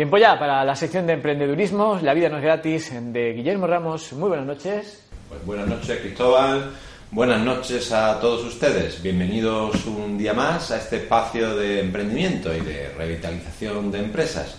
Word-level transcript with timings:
Tiempo 0.00 0.16
ya 0.16 0.38
para 0.38 0.64
la 0.64 0.74
sección 0.74 1.06
de 1.06 1.12
emprendedurismo, 1.12 1.98
La 2.00 2.14
vida 2.14 2.30
no 2.30 2.38
es 2.38 2.42
gratis, 2.42 2.90
de 2.90 3.34
Guillermo 3.34 3.66
Ramos. 3.66 4.14
Muy 4.14 4.30
buenas 4.30 4.46
noches. 4.46 5.02
Pues 5.28 5.44
buenas 5.44 5.68
noches, 5.68 5.98
Cristóbal. 6.00 6.70
Buenas 7.10 7.42
noches 7.42 7.92
a 7.92 8.18
todos 8.18 8.42
ustedes. 8.46 9.02
Bienvenidos 9.02 9.84
un 9.84 10.16
día 10.16 10.32
más 10.32 10.70
a 10.70 10.78
este 10.78 10.96
espacio 10.96 11.54
de 11.54 11.80
emprendimiento 11.80 12.50
y 12.56 12.60
de 12.60 12.88
revitalización 12.96 13.90
de 13.92 13.98
empresas. 13.98 14.56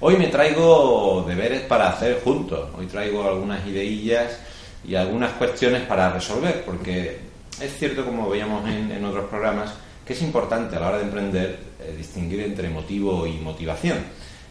Hoy 0.00 0.16
me 0.16 0.26
traigo 0.26 1.24
deberes 1.28 1.60
para 1.60 1.90
hacer 1.90 2.20
juntos. 2.20 2.68
Hoy 2.76 2.86
traigo 2.86 3.22
algunas 3.22 3.64
ideillas 3.64 4.36
y 4.84 4.96
algunas 4.96 5.30
cuestiones 5.34 5.82
para 5.82 6.12
resolver, 6.12 6.64
porque 6.66 7.20
es 7.60 7.78
cierto, 7.78 8.04
como 8.04 8.28
veíamos 8.28 8.68
en, 8.68 9.04
otros 9.04 9.26
programas, 9.26 9.74
que 10.04 10.14
es 10.14 10.22
importante 10.22 10.74
a 10.74 10.80
la 10.80 10.88
hora 10.88 10.98
de 10.98 11.04
emprender 11.04 11.58
eh, 11.78 11.94
distinguir 11.96 12.40
entre 12.40 12.68
motivo 12.68 13.28
y 13.28 13.34
motivación. 13.34 13.98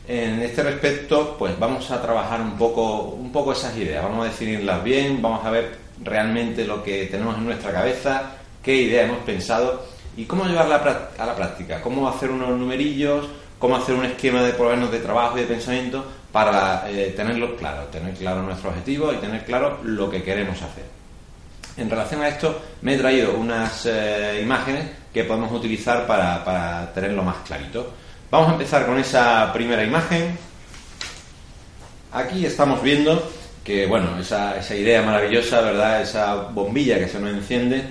En 0.07 0.41
este 0.41 0.63
respecto, 0.63 1.35
pues 1.37 1.57
vamos 1.59 1.89
a 1.91 2.01
trabajar 2.01 2.41
un 2.41 2.57
poco, 2.57 3.01
un 3.01 3.31
poco 3.31 3.53
esas 3.53 3.75
ideas, 3.77 4.03
vamos 4.03 4.25
a 4.25 4.29
definirlas 4.29 4.83
bien, 4.83 5.21
vamos 5.21 5.45
a 5.45 5.51
ver 5.51 5.77
realmente 6.03 6.65
lo 6.65 6.83
que 6.83 7.05
tenemos 7.05 7.37
en 7.37 7.45
nuestra 7.45 7.71
cabeza, 7.71 8.33
qué 8.63 8.75
idea 8.75 9.03
hemos 9.03 9.19
pensado 9.19 9.85
y 10.17 10.25
cómo 10.25 10.45
llevarla 10.45 11.07
a 11.17 11.25
la 11.25 11.35
práctica, 11.35 11.81
cómo 11.81 12.09
hacer 12.09 12.31
unos 12.31 12.49
numerillos, 12.57 13.27
cómo 13.59 13.75
hacer 13.75 13.95
un 13.95 14.05
esquema 14.05 14.41
de 14.41 14.53
problemas 14.53 14.91
de 14.91 14.99
trabajo 14.99 15.37
y 15.37 15.41
de 15.41 15.47
pensamiento 15.47 16.03
para 16.31 16.89
eh, 16.89 17.13
tenerlos 17.15 17.51
claros, 17.59 17.91
tener 17.91 18.13
claro 18.15 18.41
nuestro 18.41 18.71
objetivo 18.71 19.13
y 19.13 19.17
tener 19.17 19.45
claro 19.45 19.79
lo 19.83 20.09
que 20.09 20.23
queremos 20.23 20.59
hacer. 20.61 20.85
En 21.77 21.89
relación 21.89 22.21
a 22.21 22.27
esto, 22.27 22.59
me 22.81 22.95
he 22.95 22.97
traído 22.97 23.35
unas 23.35 23.85
eh, 23.85 24.39
imágenes 24.41 24.87
que 25.13 25.23
podemos 25.23 25.51
utilizar 25.51 26.05
para, 26.07 26.43
para 26.43 26.91
tenerlo 26.93 27.23
más 27.23 27.37
clarito. 27.45 27.93
Vamos 28.31 28.47
a 28.47 28.53
empezar 28.53 28.85
con 28.85 28.97
esa 28.97 29.51
primera 29.51 29.83
imagen. 29.83 30.37
Aquí 32.13 32.45
estamos 32.45 32.81
viendo 32.81 33.29
que, 33.61 33.85
bueno, 33.87 34.17
esa, 34.17 34.57
esa 34.57 34.73
idea 34.73 35.01
maravillosa, 35.01 35.59
¿verdad? 35.59 36.01
Esa 36.01 36.35
bombilla 36.35 36.97
que 36.97 37.09
se 37.09 37.19
nos 37.19 37.31
enciende, 37.31 37.83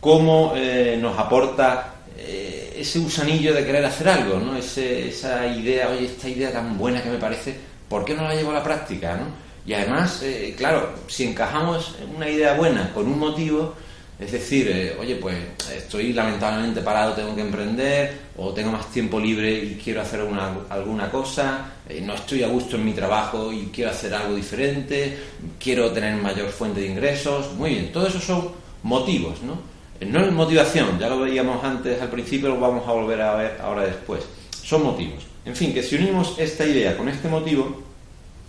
cómo 0.00 0.54
eh, 0.56 0.98
nos 0.98 1.18
aporta 1.18 1.96
eh, 2.16 2.74
ese 2.78 2.98
usanillo 2.98 3.52
de 3.52 3.66
querer 3.66 3.84
hacer 3.84 4.08
algo, 4.08 4.38
¿no? 4.38 4.56
esa 4.56 5.46
idea, 5.46 5.90
oye, 5.90 6.06
esta 6.06 6.30
idea 6.30 6.50
tan 6.50 6.78
buena 6.78 7.02
que 7.02 7.10
me 7.10 7.18
parece, 7.18 7.54
¿por 7.86 8.06
qué 8.06 8.14
no 8.14 8.22
la 8.22 8.34
llevo 8.34 8.52
a 8.52 8.54
la 8.54 8.62
práctica, 8.62 9.16
¿no? 9.16 9.26
Y 9.66 9.74
además, 9.74 10.22
eh, 10.22 10.54
claro, 10.56 10.94
si 11.08 11.24
encajamos 11.24 11.96
una 12.16 12.26
idea 12.26 12.54
buena 12.54 12.90
con 12.94 13.06
un 13.06 13.18
motivo, 13.18 13.74
es 14.18 14.30
decir, 14.30 14.68
eh, 14.70 14.96
oye, 14.98 15.16
pues 15.16 15.36
estoy 15.74 16.12
lamentablemente 16.12 16.80
parado, 16.82 17.14
tengo 17.14 17.34
que 17.34 17.40
emprender, 17.40 18.16
o 18.36 18.52
tengo 18.52 18.70
más 18.70 18.90
tiempo 18.92 19.18
libre 19.18 19.52
y 19.52 19.80
quiero 19.82 20.02
hacer 20.02 20.20
alguna 20.20 21.10
cosa, 21.10 21.72
eh, 21.88 22.00
no 22.00 22.14
estoy 22.14 22.44
a 22.44 22.48
gusto 22.48 22.76
en 22.76 22.84
mi 22.84 22.92
trabajo 22.92 23.52
y 23.52 23.70
quiero 23.72 23.90
hacer 23.90 24.14
algo 24.14 24.36
diferente, 24.36 25.18
quiero 25.58 25.90
tener 25.90 26.14
mayor 26.16 26.48
fuente 26.50 26.80
de 26.80 26.86
ingresos. 26.86 27.54
Muy 27.54 27.70
bien, 27.70 27.92
todo 27.92 28.06
eso 28.06 28.20
son 28.20 28.52
motivos, 28.84 29.42
¿no? 29.42 29.58
Eh, 30.00 30.06
no 30.06 30.24
es 30.24 30.30
motivación, 30.30 30.96
ya 30.96 31.08
lo 31.08 31.18
veíamos 31.18 31.64
antes 31.64 32.00
al 32.00 32.08
principio, 32.08 32.50
lo 32.50 32.60
vamos 32.60 32.86
a 32.86 32.92
volver 32.92 33.20
a 33.20 33.34
ver 33.34 33.58
ahora 33.60 33.82
después. 33.82 34.22
Son 34.62 34.84
motivos. 34.84 35.26
En 35.44 35.56
fin, 35.56 35.74
que 35.74 35.82
si 35.82 35.96
unimos 35.96 36.36
esta 36.38 36.64
idea 36.64 36.96
con 36.96 37.08
este 37.08 37.28
motivo, 37.28 37.82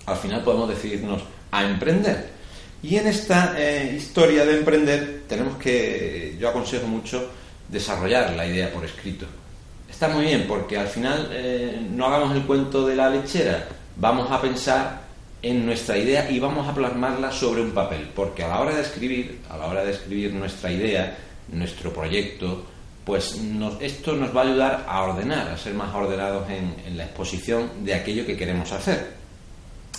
al 0.05 0.17
final 0.17 0.43
podemos 0.43 0.69
decidirnos 0.69 1.23
a 1.49 1.65
emprender. 1.65 2.35
Y 2.83 2.97
en 2.97 3.07
esta 3.07 3.55
historia 3.91 4.45
de 4.45 4.59
emprender 4.59 5.14
tenemos 5.27 5.57
que, 5.57 6.35
yo 6.39 6.49
aconsejo 6.49 6.87
mucho, 6.87 7.29
desarrollar 7.67 8.31
la 8.31 8.45
idea 8.45 8.71
por 8.71 8.85
escrito. 8.85 9.25
Está 9.89 10.07
muy 10.09 10.25
bien 10.25 10.45
porque 10.47 10.77
al 10.77 10.87
final 10.87 11.29
eh, 11.31 11.87
no 11.91 12.05
hagamos 12.05 12.35
el 12.35 12.43
cuento 12.43 12.85
de 12.85 12.95
la 12.95 13.09
lechera, 13.09 13.67
vamos 13.95 14.31
a 14.31 14.41
pensar 14.41 15.01
en 15.41 15.65
nuestra 15.65 15.97
idea 15.97 16.29
y 16.29 16.39
vamos 16.39 16.67
a 16.67 16.73
plasmarla 16.73 17.31
sobre 17.31 17.61
un 17.61 17.71
papel, 17.71 18.09
porque 18.15 18.43
a 18.43 18.47
la 18.47 18.59
hora 18.59 18.75
de 18.75 18.81
escribir, 18.81 19.41
a 19.49 19.57
la 19.57 19.67
hora 19.67 19.83
de 19.83 19.91
escribir 19.91 20.33
nuestra 20.33 20.71
idea, 20.71 21.17
nuestro 21.49 21.93
proyecto, 21.93 22.65
pues 23.05 23.39
esto 23.79 24.13
nos 24.13 24.35
va 24.35 24.41
a 24.41 24.45
ayudar 24.45 24.85
a 24.87 25.03
ordenar, 25.03 25.49
a 25.49 25.57
ser 25.57 25.75
más 25.75 25.93
ordenados 25.93 26.49
en 26.49 26.97
la 26.97 27.05
exposición 27.05 27.85
de 27.85 27.93
aquello 27.93 28.25
que 28.25 28.35
queremos 28.35 28.71
hacer. 28.71 29.25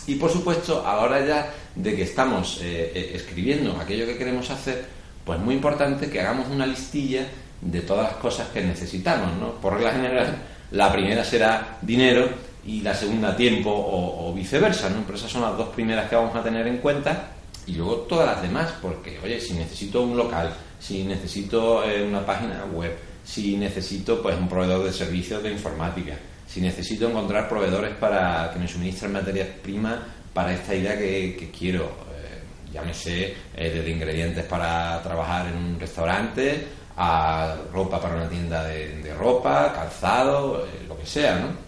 Y 0.06 0.14
por 0.14 0.30
supuesto, 0.30 0.86
a 0.86 0.96
la 0.96 1.02
hora 1.02 1.26
ya 1.26 1.52
de 1.74 1.96
que 1.96 2.02
estamos 2.02 2.60
eh, 2.62 2.92
eh, 2.94 3.10
escribiendo 3.14 3.76
aquello 3.80 4.06
que 4.06 4.16
queremos 4.16 4.48
hacer, 4.50 4.84
pues 5.26 5.38
muy 5.40 5.56
importante 5.56 6.08
que 6.08 6.20
hagamos 6.20 6.48
una 6.48 6.64
listilla 6.64 7.26
de 7.60 7.80
todas 7.80 8.12
las 8.12 8.16
cosas 8.18 8.48
que 8.48 8.62
necesitamos, 8.62 9.36
¿no? 9.38 9.52
Por 9.60 9.74
regla 9.74 9.90
general, 9.90 10.36
la 10.70 10.92
primera 10.92 11.24
será 11.24 11.78
dinero 11.82 12.28
y 12.64 12.80
la 12.80 12.94
segunda 12.94 13.36
tiempo 13.36 13.70
o, 13.70 14.32
viceversa, 14.32 14.88
¿no? 14.88 15.02
Pero 15.04 15.18
esas 15.18 15.30
son 15.30 15.42
las 15.42 15.56
dos 15.56 15.70
primeras 15.70 16.08
que 16.08 16.16
vamos 16.16 16.34
a 16.34 16.42
tener 16.42 16.66
en 16.68 16.78
cuenta 16.78 17.30
y 17.66 17.74
luego 17.74 17.96
todas 18.02 18.26
las 18.26 18.42
demás, 18.42 18.72
porque, 18.80 19.18
oye, 19.24 19.40
si 19.40 19.54
necesito 19.54 20.02
un 20.02 20.16
local, 20.16 20.52
si 20.78 21.02
necesito 21.02 21.82
eh, 21.84 22.06
una 22.06 22.24
página 22.24 22.64
web, 22.72 22.96
si 23.24 23.56
necesito, 23.56 24.22
pues, 24.22 24.36
un 24.38 24.48
proveedor 24.48 24.84
de 24.84 24.92
servicios 24.92 25.42
de 25.42 25.50
informática, 25.50 26.14
si 26.46 26.60
necesito 26.60 27.08
encontrar 27.08 27.48
proveedores 27.48 27.94
para 27.94 28.50
que 28.52 28.60
me 28.60 28.68
suministren 28.68 29.12
materias 29.12 29.48
primas 29.62 29.98
para 30.32 30.54
esta 30.54 30.74
idea 30.74 30.96
que, 30.96 31.50
quiero, 31.56 31.84
eh, 31.84 32.35
llámese 32.72 33.34
eh, 33.54 33.70
desde 33.70 33.90
ingredientes 33.90 34.44
para 34.44 35.00
trabajar 35.02 35.46
en 35.46 35.56
un 35.56 35.80
restaurante 35.80 36.66
a 36.96 37.56
ropa 37.72 38.00
para 38.00 38.16
una 38.16 38.28
tienda 38.28 38.64
de, 38.64 39.14
ropa, 39.18 39.72
calzado, 39.74 40.64
eh, 40.64 40.86
lo 40.88 40.98
que 40.98 41.06
sea, 41.06 41.38
¿no? 41.38 41.66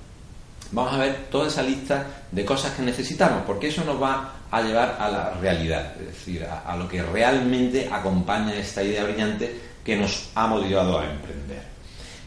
Vamos 0.70 0.92
a 0.92 0.98
ver 0.98 1.26
toda 1.31 1.48
esa 1.48 1.62
lista 1.62 2.06
de 2.31 2.44
cosas 2.44 2.72
que 2.72 2.82
necesitamos, 2.82 3.42
porque 3.47 3.69
eso 3.69 3.84
nos 3.84 4.00
va 4.00 4.34
a 4.50 4.60
llevar 4.60 4.97
a 5.00 5.08
la 5.08 5.31
realidad, 5.41 5.94
es 5.98 6.06
decir, 6.08 6.44
a 6.44 6.76
lo 6.76 6.87
que 6.87 7.03
realmente 7.03 7.88
acompaña 7.91 8.54
esta 8.54 8.82
idea 8.82 9.04
brillante 9.04 9.54
que 9.82 9.97
nos 9.97 10.28
ha 10.34 10.47
motivado 10.47 11.00
a 11.00 11.10
emprender. 11.10 11.62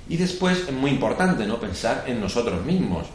Y 0.09 0.17
después 0.17 0.67
es 0.67 0.73
muy 0.73 0.91
importante 0.91 1.45
¿no? 1.45 1.59
pensar 1.59 2.05
en 2.07 2.19
nosotros 2.19 2.65
mismos. 2.65 3.07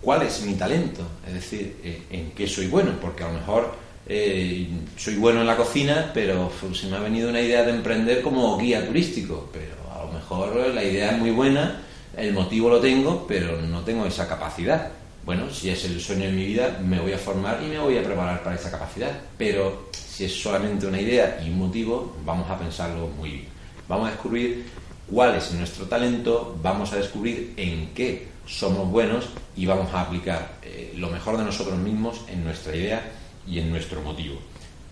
¿Cuál 0.00 0.22
es 0.22 0.42
mi 0.42 0.54
talento? 0.54 1.02
Es 1.26 1.32
decir, 1.32 1.80
eh, 1.82 2.02
¿en 2.10 2.30
qué 2.32 2.46
soy 2.46 2.66
bueno? 2.66 2.92
Porque 3.00 3.24
a 3.24 3.28
lo 3.28 3.32
mejor 3.32 3.74
eh, 4.08 4.66
soy 4.96 5.16
bueno 5.16 5.42
en 5.42 5.46
la 5.46 5.56
cocina, 5.56 6.10
pero 6.14 6.50
se 6.72 6.86
me 6.86 6.96
ha 6.96 7.00
venido 7.00 7.28
una 7.28 7.40
idea 7.40 7.62
de 7.62 7.72
emprender 7.72 8.22
como 8.22 8.56
guía 8.56 8.86
turístico. 8.86 9.50
Pero 9.52 9.74
a 9.92 10.04
lo 10.04 10.12
mejor 10.12 10.56
la 10.74 10.82
idea 10.82 11.12
es 11.12 11.18
muy 11.18 11.30
buena, 11.30 11.82
el 12.16 12.32
motivo 12.32 12.70
lo 12.70 12.80
tengo, 12.80 13.26
pero 13.26 13.60
no 13.60 13.82
tengo 13.82 14.06
esa 14.06 14.26
capacidad. 14.26 14.90
Bueno, 15.24 15.50
si 15.50 15.68
es 15.68 15.84
el 15.84 16.00
sueño 16.00 16.24
de 16.24 16.32
mi 16.32 16.46
vida, 16.46 16.78
me 16.82 16.98
voy 17.00 17.12
a 17.12 17.18
formar 17.18 17.60
y 17.62 17.66
me 17.66 17.78
voy 17.78 17.98
a 17.98 18.02
preparar 18.02 18.42
para 18.42 18.56
esa 18.56 18.70
capacidad. 18.70 19.10
Pero 19.36 19.90
si 19.92 20.24
es 20.24 20.40
solamente 20.40 20.86
una 20.86 21.00
idea 21.00 21.38
y 21.44 21.50
un 21.50 21.58
motivo, 21.58 22.16
vamos 22.24 22.50
a 22.50 22.58
pensarlo 22.58 23.08
muy 23.08 23.30
bien. 23.30 23.48
Vamos 23.88 24.08
a 24.08 24.12
descubrir 24.12 24.64
cuál 25.10 25.34
es 25.34 25.52
nuestro 25.52 25.84
talento, 25.84 26.56
vamos 26.62 26.92
a 26.94 26.96
descubrir 26.96 27.52
en 27.58 27.90
qué 27.94 28.28
somos 28.46 28.90
buenos 28.90 29.28
y 29.54 29.66
vamos 29.66 29.92
a 29.92 30.00
aplicar 30.00 30.52
eh, 30.62 30.94
lo 30.96 31.10
mejor 31.10 31.36
de 31.36 31.44
nosotros 31.44 31.76
mismos 31.78 32.22
en 32.28 32.44
nuestra 32.44 32.74
idea 32.74 33.02
y 33.48 33.58
en 33.58 33.70
nuestro 33.70 34.00
motivo. 34.02 34.38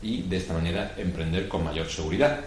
Y 0.02 0.22
de 0.22 0.36
esta 0.36 0.54
manera 0.54 0.94
emprender 0.96 1.48
con 1.48 1.64
mayor 1.64 1.88
seguridad. 1.88 2.40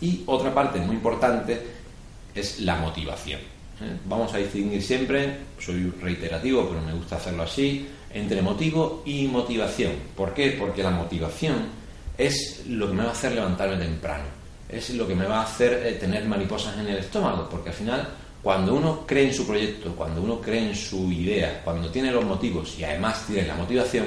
Y 0.00 0.22
otra 0.26 0.54
parte 0.54 0.78
muy 0.80 0.96
importante 0.96 1.60
es 2.34 2.60
la 2.60 2.76
motivación. 2.76 3.40
¿eh? 3.80 3.96
Vamos 4.06 4.32
a 4.34 4.38
distinguir 4.38 4.82
siempre, 4.82 5.38
soy 5.58 5.92
reiterativo, 6.00 6.68
pero 6.68 6.82
me 6.82 6.92
gusta 6.92 7.16
hacerlo 7.16 7.42
así, 7.42 7.88
entre 8.12 8.42
motivo 8.42 9.02
y 9.04 9.26
motivación. 9.26 9.92
¿Por 10.16 10.34
qué? 10.34 10.56
Porque 10.58 10.82
la 10.82 10.90
motivación 10.90 11.66
es 12.16 12.64
lo 12.66 12.88
que 12.88 12.94
me 12.94 13.02
va 13.04 13.10
a 13.10 13.12
hacer 13.12 13.32
levantarme 13.32 13.76
temprano 13.76 14.38
es 14.68 14.90
lo 14.90 15.06
que 15.06 15.14
me 15.14 15.26
va 15.26 15.40
a 15.40 15.44
hacer 15.44 15.82
eh, 15.84 15.92
tener 15.92 16.24
mariposas 16.26 16.76
en 16.78 16.88
el 16.88 16.98
estómago, 16.98 17.48
porque 17.50 17.70
al 17.70 17.74
final, 17.74 18.08
cuando 18.42 18.74
uno 18.74 19.06
cree 19.06 19.26
en 19.26 19.34
su 19.34 19.46
proyecto, 19.46 19.94
cuando 19.96 20.22
uno 20.22 20.40
cree 20.40 20.68
en 20.68 20.76
su 20.76 21.10
idea, 21.10 21.62
cuando 21.64 21.90
tiene 21.90 22.12
los 22.12 22.24
motivos 22.24 22.78
y 22.78 22.84
además 22.84 23.26
tiene 23.26 23.48
la 23.48 23.54
motivación, 23.54 24.06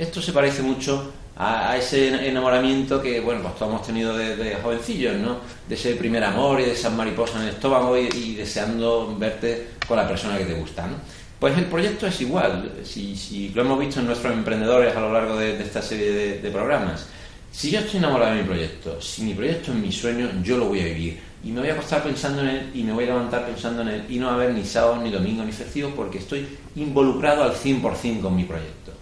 esto 0.00 0.22
se 0.22 0.32
parece 0.32 0.62
mucho 0.62 1.12
a, 1.36 1.76
ese 1.76 2.26
enamoramiento 2.26 3.02
que, 3.02 3.20
bueno, 3.20 3.42
pues 3.42 3.54
todos 3.56 3.70
hemos 3.70 3.86
tenido 3.86 4.16
desde 4.16 4.56
jovencillos, 4.56 5.16
¿no? 5.16 5.36
De 5.68 5.74
ese 5.74 5.94
primer 5.94 6.24
amor 6.24 6.60
y 6.60 6.64
de 6.64 6.72
esas 6.72 6.92
mariposas 6.92 7.36
en 7.36 7.42
el 7.42 7.48
estómago 7.50 7.96
y, 7.96 8.34
deseando 8.34 9.14
verte 9.18 9.68
con 9.86 9.98
la 9.98 10.08
persona 10.08 10.38
que 10.38 10.46
te 10.46 10.54
gusta, 10.54 10.86
¿no? 10.86 10.94
Pues 11.38 11.56
el 11.56 11.66
proyecto 11.66 12.06
es 12.06 12.20
igual, 12.20 12.72
si, 12.82 13.50
lo 13.54 13.62
hemos 13.62 13.78
visto 13.78 14.00
en 14.00 14.06
nuestros 14.06 14.32
emprendedores 14.32 14.94
a 14.96 15.00
lo 15.00 15.12
largo 15.12 15.36
de, 15.36 15.60
esta 15.62 15.82
serie 15.82 16.38
de, 16.38 16.50
programas. 16.50 17.06
Si 17.52 17.70
yo 17.70 17.80
estoy 17.80 17.98
enamorado 17.98 18.34
de 18.34 18.42
mi 18.42 18.46
proyecto, 18.46 19.00
si 19.00 19.22
mi 19.22 19.34
proyecto 19.34 19.72
es 19.72 19.78
mi 19.78 19.92
sueño, 19.92 20.30
yo 20.42 20.56
lo 20.56 20.66
voy 20.66 20.80
a 20.80 20.84
vivir. 20.84 21.20
Y 21.42 21.50
me 21.50 21.60
voy 21.60 21.70
a 21.70 21.72
acostar 21.72 22.02
pensando 22.02 22.42
en 22.42 22.48
él 22.48 22.70
y 22.74 22.82
me 22.84 22.92
voy 22.92 23.04
a 23.04 23.08
levantar 23.08 23.46
pensando 23.46 23.82
en 23.82 23.88
él 23.88 24.04
y 24.08 24.18
no 24.18 24.26
va 24.26 24.32
a 24.32 24.34
haber 24.36 24.52
ni 24.52 24.64
sábado, 24.64 24.96
ni 25.02 25.10
domingo, 25.10 25.42
ni 25.42 25.52
festivo 25.52 25.90
porque 25.96 26.18
estoy 26.18 26.46
involucrado 26.76 27.42
al 27.42 27.54
100% 27.54 28.20
con 28.20 28.36
mi 28.36 28.44
proyecto. 28.44 28.92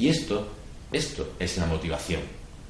Y 0.00 0.08
esto 0.08 0.48
esto 0.92 1.34
es 1.38 1.56
la 1.58 1.66
motivación. 1.66 2.20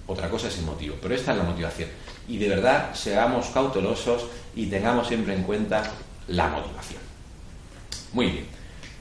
Otra 0.06 0.28
cosa 0.28 0.48
es 0.48 0.58
el 0.58 0.64
motivo, 0.64 0.96
pero 1.00 1.14
esta 1.14 1.32
es 1.32 1.38
la 1.38 1.44
motivación. 1.44 1.88
Y 2.28 2.36
de 2.36 2.48
verdad, 2.48 2.94
seamos 2.94 3.46
cautelosos 3.46 4.26
y 4.54 4.66
tengamos 4.66 5.08
siempre 5.08 5.34
en 5.34 5.44
cuenta 5.44 5.82
la 6.28 6.48
motivación. 6.48 7.00
Muy 8.12 8.26
bien. 8.26 8.46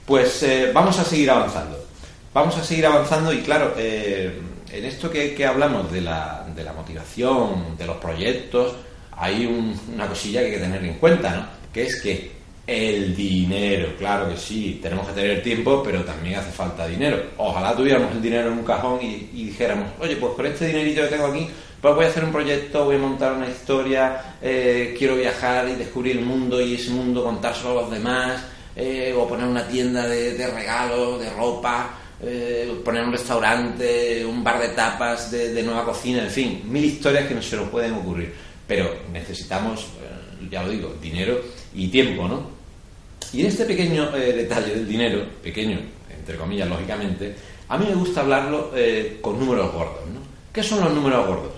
Pues 0.05 0.43
eh, 0.43 0.71
vamos 0.73 0.97
a 0.99 1.03
seguir 1.03 1.29
avanzando. 1.31 1.85
Vamos 2.33 2.55
a 2.57 2.63
seguir 2.63 2.85
avanzando 2.85 3.33
y 3.33 3.41
claro, 3.41 3.73
eh, 3.77 4.39
en 4.71 4.85
esto 4.85 5.09
que, 5.09 5.45
hablamos 5.45 5.91
de 5.91 6.01
la, 6.01 6.47
de 6.55 6.63
la, 6.63 6.73
motivación, 6.73 7.75
de 7.77 7.87
los 7.87 7.97
proyectos, 7.97 8.75
hay 9.11 9.45
una 9.45 10.07
cosilla 10.07 10.41
que 10.41 10.45
hay 10.45 10.51
que 10.53 10.59
tener 10.59 10.85
en 10.85 10.93
cuenta, 10.95 11.35
¿no? 11.35 11.45
Que 11.73 11.83
es 11.83 12.01
que 12.01 12.38
el 12.69 13.15
dinero, 13.15 13.95
claro 13.97 14.29
que 14.29 14.37
sí, 14.37 14.79
tenemos 14.79 15.07
que 15.07 15.13
tener 15.13 15.41
tiempo, 15.41 15.81
pero 15.83 16.03
también 16.03 16.35
hace 16.35 16.51
falta 16.51 16.87
dinero. 16.87 17.19
Ojalá 17.37 17.75
tuviéramos 17.75 18.11
el 18.11 18.21
dinero 18.21 18.51
en 18.51 18.59
un 18.59 18.63
cajón 18.63 18.99
y, 19.01 19.45
dijéramos, 19.45 19.87
oye, 19.99 20.17
pues 20.17 20.33
con 20.33 20.45
este 20.45 20.67
dinerito 20.67 21.01
que 21.01 21.07
tengo 21.07 21.25
aquí, 21.25 21.47
pues 21.81 21.95
voy 21.95 22.05
a 22.05 22.09
hacer 22.09 22.23
un 22.23 22.31
proyecto, 22.31 22.85
voy 22.85 22.97
a 22.97 22.99
montar 22.99 23.33
una 23.33 23.47
historia, 23.47 24.35
eh, 24.39 24.93
quiero 24.95 25.15
viajar 25.15 25.67
y 25.67 25.75
descubrir 25.75 26.17
el 26.17 26.25
mundo 26.25 26.61
y 26.61 26.75
ese 26.75 26.91
mundo 26.91 27.23
contárselo 27.23 27.71
a 27.71 27.81
los 27.81 27.91
demás, 27.91 28.43
eh, 28.75 29.15
o 29.17 29.27
poner 29.27 29.47
una 29.47 29.67
tienda 29.67 30.07
de, 30.07 30.47
regalos, 30.47 31.19
de 31.21 31.29
ropa, 31.31 31.97
eh, 32.21 32.81
poner 32.85 33.03
un 33.03 33.11
restaurante, 33.11 34.23
un 34.23 34.43
bar 34.43 34.61
de 34.61 34.69
tapas 34.69 35.31
de, 35.31 35.63
nueva 35.63 35.85
cocina, 35.85 36.21
en 36.23 36.29
fin, 36.29 36.61
mil 36.65 36.85
historias 36.85 37.25
que 37.25 37.33
no 37.33 37.41
se 37.41 37.57
nos 37.57 37.69
pueden 37.69 37.93
ocurrir. 37.93 38.31
Pero 38.67 38.95
necesitamos, 39.11 39.87
ya 40.51 40.61
lo 40.61 40.69
digo, 40.69 40.93
dinero 41.01 41.41
y 41.73 41.87
tiempo, 41.87 42.27
¿no? 42.27 42.58
Y 43.33 43.45
este 43.45 43.65
pequeño 43.65 44.15
eh, 44.15 44.33
detalle 44.33 44.75
del 44.75 44.87
dinero, 44.87 45.23
pequeño, 45.43 45.79
entre 46.17 46.35
comillas, 46.35 46.67
lógicamente, 46.67 47.35
a 47.67 47.77
mí 47.77 47.85
me 47.87 47.95
gusta 47.95 48.21
hablarlo 48.21 48.71
eh, 48.75 49.19
con 49.21 49.39
números 49.39 49.71
gordos, 49.71 50.07
¿no? 50.07 50.19
¿Qué 50.51 50.63
son 50.63 50.83
los 50.83 50.91
números 50.91 51.27
gordos? 51.27 51.51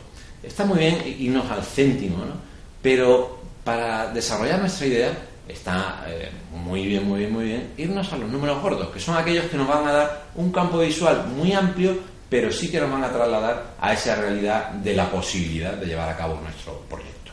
Está 0.44 0.66
muy 0.66 0.80
bien 0.80 0.98
irnos 1.20 1.50
al 1.50 1.64
céntimo, 1.64 2.18
¿no? 2.18 2.34
Pero 2.82 3.40
para 3.64 4.12
desarrollar 4.12 4.60
nuestra 4.60 4.88
idea 4.88 5.18
está 5.48 6.06
eh, 6.08 6.30
muy 6.52 6.86
bien, 6.86 7.08
muy 7.08 7.20
bien, 7.20 7.32
muy 7.32 7.46
bien 7.46 7.74
irnos 7.78 8.12
a 8.12 8.18
los 8.18 8.30
números 8.30 8.62
gordos, 8.62 8.90
que 8.90 9.00
son 9.00 9.16
aquellos 9.16 9.46
que 9.46 9.58
nos 9.58 9.68
van 9.68 9.88
a 9.88 9.92
dar 9.92 10.24
un 10.36 10.52
campo 10.52 10.80
visual 10.80 11.28
muy 11.28 11.54
amplio, 11.54 11.98
pero 12.30 12.52
sí 12.52 12.70
que 12.70 12.80
nos 12.80 12.92
van 12.92 13.04
a 13.04 13.12
trasladar 13.12 13.76
a 13.80 13.94
esa 13.94 14.16
realidad 14.16 14.72
de 14.72 14.94
la 14.94 15.10
posibilidad 15.10 15.74
de 15.74 15.86
llevar 15.86 16.10
a 16.10 16.18
cabo 16.18 16.40
nuestro 16.42 16.82
proyecto. 16.90 17.32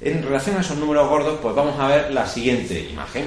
En 0.00 0.22
relación 0.22 0.56
a 0.56 0.60
esos 0.60 0.76
números 0.76 1.08
gordos, 1.08 1.38
pues 1.40 1.54
vamos 1.54 1.78
a 1.80 1.88
ver 1.88 2.12
la 2.12 2.26
siguiente 2.26 2.80
imagen. 2.80 3.24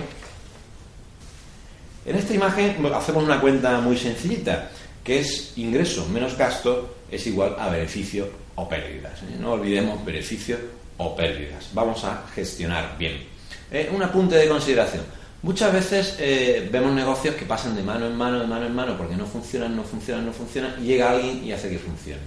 En 2.05 2.15
esta 2.15 2.33
imagen 2.33 2.85
hacemos 2.93 3.23
una 3.23 3.41
cuenta 3.41 3.79
muy 3.81 3.97
sencillita, 3.97 4.69
que 5.03 5.19
es 5.19 5.53
ingreso 5.57 6.07
menos 6.07 6.37
gasto 6.37 6.95
es 7.11 7.25
igual 7.27 7.55
a 7.59 7.69
beneficio 7.69 8.29
o 8.55 8.67
pérdidas. 8.67 9.21
¿eh? 9.23 9.37
No 9.39 9.53
olvidemos 9.53 10.03
beneficio 10.05 10.57
o 10.97 11.15
pérdidas. 11.15 11.69
Vamos 11.73 12.03
a 12.03 12.25
gestionar 12.33 12.97
bien. 12.97 13.23
Eh, 13.71 13.89
un 13.93 14.01
apunte 14.01 14.35
de 14.35 14.47
consideración. 14.47 15.03
Muchas 15.41 15.71
veces 15.71 16.15
eh, 16.19 16.67
vemos 16.71 16.93
negocios 16.93 17.35
que 17.35 17.45
pasan 17.45 17.75
de 17.75 17.81
mano 17.81 18.07
en 18.07 18.15
mano, 18.15 18.39
de 18.39 18.47
mano 18.47 18.65
en 18.65 18.75
mano, 18.75 18.97
porque 18.97 19.15
no 19.15 19.25
funcionan, 19.25 19.75
no 19.75 19.83
funcionan, 19.83 20.25
no 20.25 20.33
funcionan, 20.33 20.75
llega 20.83 21.11
alguien 21.11 21.43
y 21.43 21.53
hace 21.53 21.69
que 21.69 21.79
funcione. 21.79 22.21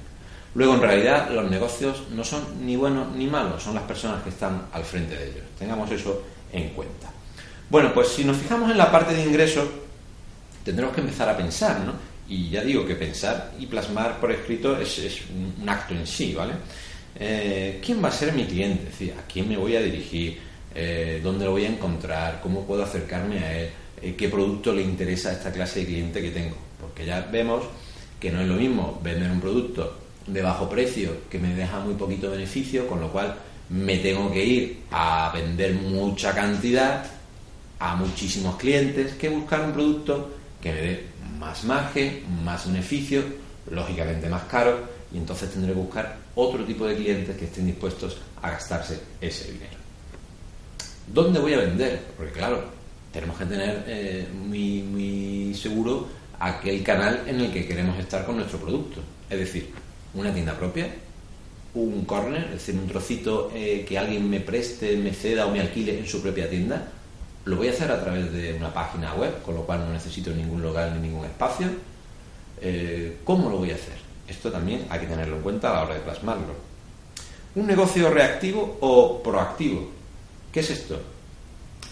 Luego, 0.54 0.74
en 0.74 0.80
realidad, 0.82 1.30
los 1.30 1.50
negocios 1.50 2.04
no 2.10 2.24
son 2.24 2.42
ni 2.64 2.76
buenos 2.76 3.14
ni 3.14 3.26
malos, 3.26 3.62
son 3.62 3.74
las 3.74 3.84
personas 3.84 4.22
que 4.22 4.30
están 4.30 4.66
al 4.72 4.84
frente 4.84 5.16
de 5.16 5.24
ellos. 5.24 5.44
Tengamos 5.58 5.90
eso 5.90 6.22
en 6.52 6.70
cuenta. 6.70 7.10
Bueno, 7.72 7.94
pues 7.94 8.08
si 8.08 8.22
nos 8.22 8.36
fijamos 8.36 8.70
en 8.70 8.76
la 8.76 8.92
parte 8.92 9.14
de 9.14 9.24
ingresos, 9.24 9.66
tendremos 10.62 10.94
que 10.94 11.00
empezar 11.00 11.26
a 11.30 11.34
pensar, 11.34 11.80
¿no? 11.80 11.94
Y 12.28 12.50
ya 12.50 12.62
digo 12.62 12.84
que 12.84 12.96
pensar 12.96 13.54
y 13.58 13.64
plasmar 13.64 14.20
por 14.20 14.30
escrito 14.30 14.78
es, 14.78 15.22
un 15.58 15.66
acto 15.66 15.94
en 15.94 16.06
sí, 16.06 16.34
¿vale? 16.34 16.52
Eh, 17.18 17.80
¿Quién 17.82 18.04
va 18.04 18.08
a 18.08 18.12
ser 18.12 18.34
mi 18.34 18.44
cliente? 18.44 18.82
Es 18.82 18.90
decir, 18.90 19.14
¿a 19.18 19.22
quién 19.26 19.48
me 19.48 19.56
voy 19.56 19.74
a 19.74 19.80
dirigir? 19.80 20.38
Eh, 20.74 21.22
¿Dónde 21.24 21.46
lo 21.46 21.52
voy 21.52 21.64
a 21.64 21.70
encontrar? 21.70 22.40
¿Cómo 22.42 22.66
puedo 22.66 22.82
acercarme 22.82 23.38
a 23.38 23.58
él? 23.58 23.70
Eh, 24.02 24.16
¿Qué 24.16 24.28
producto 24.28 24.74
le 24.74 24.82
interesa 24.82 25.30
a 25.30 25.32
esta 25.32 25.50
clase 25.50 25.80
de 25.80 25.86
cliente 25.86 26.20
que 26.20 26.30
tengo? 26.30 26.56
Porque 26.78 27.06
ya 27.06 27.26
vemos 27.32 27.64
que 28.20 28.30
no 28.30 28.42
es 28.42 28.48
lo 28.48 28.56
mismo 28.56 29.00
vender 29.02 29.30
un 29.30 29.40
producto 29.40 29.96
de 30.26 30.42
bajo 30.42 30.68
precio 30.68 31.22
que 31.30 31.38
me 31.38 31.54
deja 31.54 31.80
muy 31.80 31.94
poquito 31.94 32.30
beneficio, 32.30 32.86
con 32.86 33.00
lo 33.00 33.10
cual 33.10 33.34
me 33.70 33.96
tengo 33.96 34.30
que 34.30 34.44
ir 34.44 34.80
a 34.90 35.32
vender 35.34 35.72
mucha 35.72 36.34
cantidad 36.34 37.21
a 37.82 37.96
muchísimos 37.96 38.54
clientes 38.56 39.14
que 39.14 39.28
buscar 39.28 39.60
un 39.62 39.72
producto 39.72 40.30
que 40.60 40.72
me 40.72 40.80
dé 40.80 41.06
más 41.40 41.64
margen, 41.64 42.22
más 42.44 42.68
beneficio, 42.68 43.24
lógicamente 43.68 44.28
más 44.28 44.44
caro, 44.44 44.78
y 45.12 45.18
entonces 45.18 45.50
tendré 45.50 45.72
que 45.72 45.80
buscar 45.80 46.16
otro 46.36 46.64
tipo 46.64 46.86
de 46.86 46.94
clientes 46.94 47.36
que 47.36 47.46
estén 47.46 47.66
dispuestos 47.66 48.18
a 48.40 48.52
gastarse 48.52 49.00
ese 49.20 49.50
dinero. 49.50 49.74
¿Dónde 51.08 51.40
voy 51.40 51.54
a 51.54 51.58
vender? 51.58 52.00
Porque 52.16 52.32
claro, 52.32 52.62
tenemos 53.12 53.36
que 53.36 53.46
tener 53.46 53.84
eh, 53.88 54.28
muy, 54.32 55.52
seguro 55.60 56.06
aquel 56.38 56.84
canal 56.84 57.24
en 57.26 57.40
el 57.40 57.52
que 57.52 57.66
queremos 57.66 57.98
estar 57.98 58.24
con 58.24 58.36
nuestro 58.36 58.60
producto. 58.60 59.00
Es 59.28 59.40
decir, 59.40 59.70
una 60.14 60.32
tienda 60.32 60.56
propia, 60.56 60.86
un 61.74 62.04
corner, 62.04 62.44
es 62.44 62.52
decir, 62.52 62.76
un 62.76 62.86
trocito 62.86 63.50
eh, 63.52 63.84
que 63.88 63.98
alguien 63.98 64.30
me 64.30 64.38
preste, 64.38 64.96
me 64.96 65.12
ceda 65.12 65.46
o 65.46 65.50
me 65.50 65.60
alquile 65.60 65.98
en 65.98 66.06
su 66.06 66.22
propia 66.22 66.48
tienda, 66.48 66.88
lo 67.44 67.56
voy 67.56 67.68
a 67.68 67.70
hacer 67.72 67.90
a 67.90 68.00
través 68.00 68.32
de 68.32 68.54
una 68.54 68.72
página 68.72 69.14
web, 69.14 69.42
con 69.42 69.54
lo 69.54 69.62
cual 69.62 69.80
no 69.80 69.92
necesito 69.92 70.30
ningún 70.30 70.62
local 70.62 70.94
ni 70.94 71.08
ningún 71.08 71.24
espacio. 71.24 71.66
Eh, 72.60 73.18
¿Cómo 73.24 73.50
lo 73.50 73.58
voy 73.58 73.72
a 73.72 73.74
hacer? 73.74 73.94
Esto 74.28 74.50
también 74.52 74.86
hay 74.88 75.00
que 75.00 75.06
tenerlo 75.06 75.36
en 75.36 75.42
cuenta 75.42 75.70
a 75.70 75.74
la 75.74 75.82
hora 75.82 75.94
de 75.94 76.00
plasmarlo. 76.00 76.54
¿Un 77.54 77.66
negocio 77.66 78.10
reactivo 78.10 78.78
o 78.80 79.22
proactivo? 79.22 79.90
¿Qué 80.52 80.60
es 80.60 80.70
esto? 80.70 81.00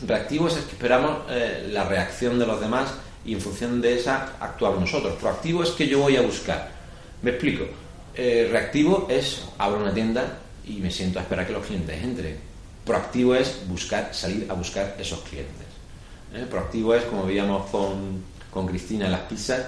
Reactivo 0.06 0.48
es 0.48 0.54
que 0.54 0.72
esperamos 0.72 1.22
eh, 1.28 1.68
la 1.72 1.84
reacción 1.84 2.38
de 2.38 2.46
los 2.46 2.60
demás 2.60 2.94
y 3.24 3.34
en 3.34 3.40
función 3.40 3.80
de 3.80 3.98
esa 3.98 4.36
actuamos 4.40 4.80
nosotros. 4.80 5.14
Proactivo 5.14 5.62
es 5.62 5.70
que 5.70 5.88
yo 5.88 5.98
voy 5.98 6.16
a 6.16 6.22
buscar. 6.22 6.70
Me 7.22 7.32
explico. 7.32 7.64
Eh, 8.14 8.48
reactivo 8.50 9.08
es 9.10 9.42
abro 9.58 9.80
una 9.80 9.92
tienda 9.92 10.38
y 10.64 10.74
me 10.74 10.90
siento 10.90 11.18
a 11.18 11.22
esperar 11.22 11.46
que 11.46 11.52
los 11.52 11.66
clientes 11.66 12.02
entren 12.02 12.49
Proactivo 12.90 13.36
es 13.36 13.68
buscar, 13.68 14.12
salir 14.12 14.48
a 14.50 14.54
buscar 14.54 14.96
esos 14.98 15.20
clientes. 15.20 15.64
¿eh? 16.34 16.44
Proactivo 16.50 16.92
es, 16.92 17.04
como 17.04 17.24
veíamos 17.24 17.70
con, 17.70 18.66
Cristina 18.66 19.04
en 19.04 19.12
las 19.12 19.20
pizzas, 19.20 19.60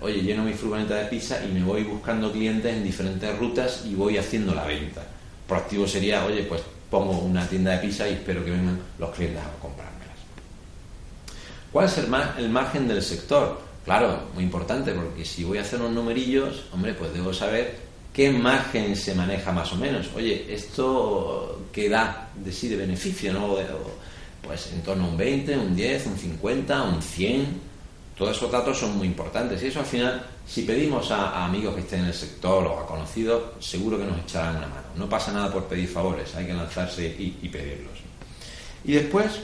oye, 0.00 0.22
lleno 0.22 0.44
mi 0.44 0.54
furgoneta 0.54 0.94
de 0.94 1.04
pizza 1.04 1.44
y 1.44 1.48
me 1.52 1.62
voy 1.62 1.82
buscando 1.82 2.32
clientes 2.32 2.74
en 2.74 2.82
diferentes 2.82 3.38
rutas 3.38 3.82
y 3.84 3.94
voy 3.94 4.16
haciendo 4.16 4.54
la 4.54 4.64
venta. 4.64 5.02
Proactivo 5.46 5.86
sería, 5.86 6.24
oye, 6.24 6.44
pues 6.44 6.62
pongo 6.90 7.18
una 7.18 7.46
tienda 7.46 7.72
de 7.72 7.86
pizza 7.86 8.08
y 8.08 8.14
espero 8.14 8.42
que 8.42 8.52
vengan 8.52 8.80
los 8.98 9.10
clientes 9.10 9.42
a 9.42 9.60
comprármelas. 9.60 10.16
¿Cuál 11.70 11.84
es 11.84 11.98
el, 11.98 12.06
el 12.38 12.48
margen 12.48 12.88
del 12.88 13.02
sector? 13.02 13.60
Claro, 13.84 14.22
muy 14.32 14.44
importante, 14.44 14.92
porque 14.92 15.26
si 15.26 15.44
voy 15.44 15.58
a 15.58 15.60
hacer 15.60 15.80
unos 15.80 15.92
numerillos, 15.92 16.64
hombre, 16.72 16.94
pues 16.94 17.12
debo 17.12 17.34
saber 17.34 17.89
qué 18.12 18.30
margen 18.30 18.96
se 18.96 19.14
maneja 19.14 19.52
más 19.52 19.72
o 19.72 19.76
menos. 19.76 20.08
Oye, 20.14 20.46
esto 20.52 21.66
qué 21.72 21.88
da 21.88 22.30
de 22.34 22.52
sí 22.52 22.68
de 22.68 22.76
beneficio, 22.76 23.32
¿no? 23.32 23.56
Pues 24.42 24.72
en 24.72 24.82
torno 24.82 25.04
a 25.04 25.08
un 25.08 25.16
20, 25.16 25.56
un 25.56 25.76
10, 25.76 26.06
un 26.06 26.18
50, 26.18 26.82
un 26.82 27.02
100. 27.02 27.70
Todos 28.16 28.36
esos 28.36 28.50
datos 28.50 28.78
son 28.78 28.98
muy 28.98 29.06
importantes. 29.06 29.62
Y 29.62 29.68
eso 29.68 29.80
al 29.80 29.86
final, 29.86 30.26
si 30.46 30.62
pedimos 30.62 31.10
a, 31.10 31.44
amigos 31.44 31.74
que 31.74 31.80
estén 31.80 32.00
en 32.00 32.06
el 32.06 32.14
sector 32.14 32.66
o 32.66 32.80
a 32.80 32.86
conocidos, 32.86 33.42
seguro 33.60 33.98
que 33.98 34.04
nos 34.04 34.18
echarán 34.18 34.56
una 34.56 34.66
mano. 34.66 34.86
No 34.96 35.08
pasa 35.08 35.32
nada 35.32 35.52
por 35.52 35.64
pedir 35.64 35.88
favores, 35.88 36.34
hay 36.34 36.46
que 36.46 36.54
lanzarse 36.54 37.06
y, 37.06 37.48
pedirlos. 37.48 37.98
Y 38.84 38.92
después, 38.92 39.40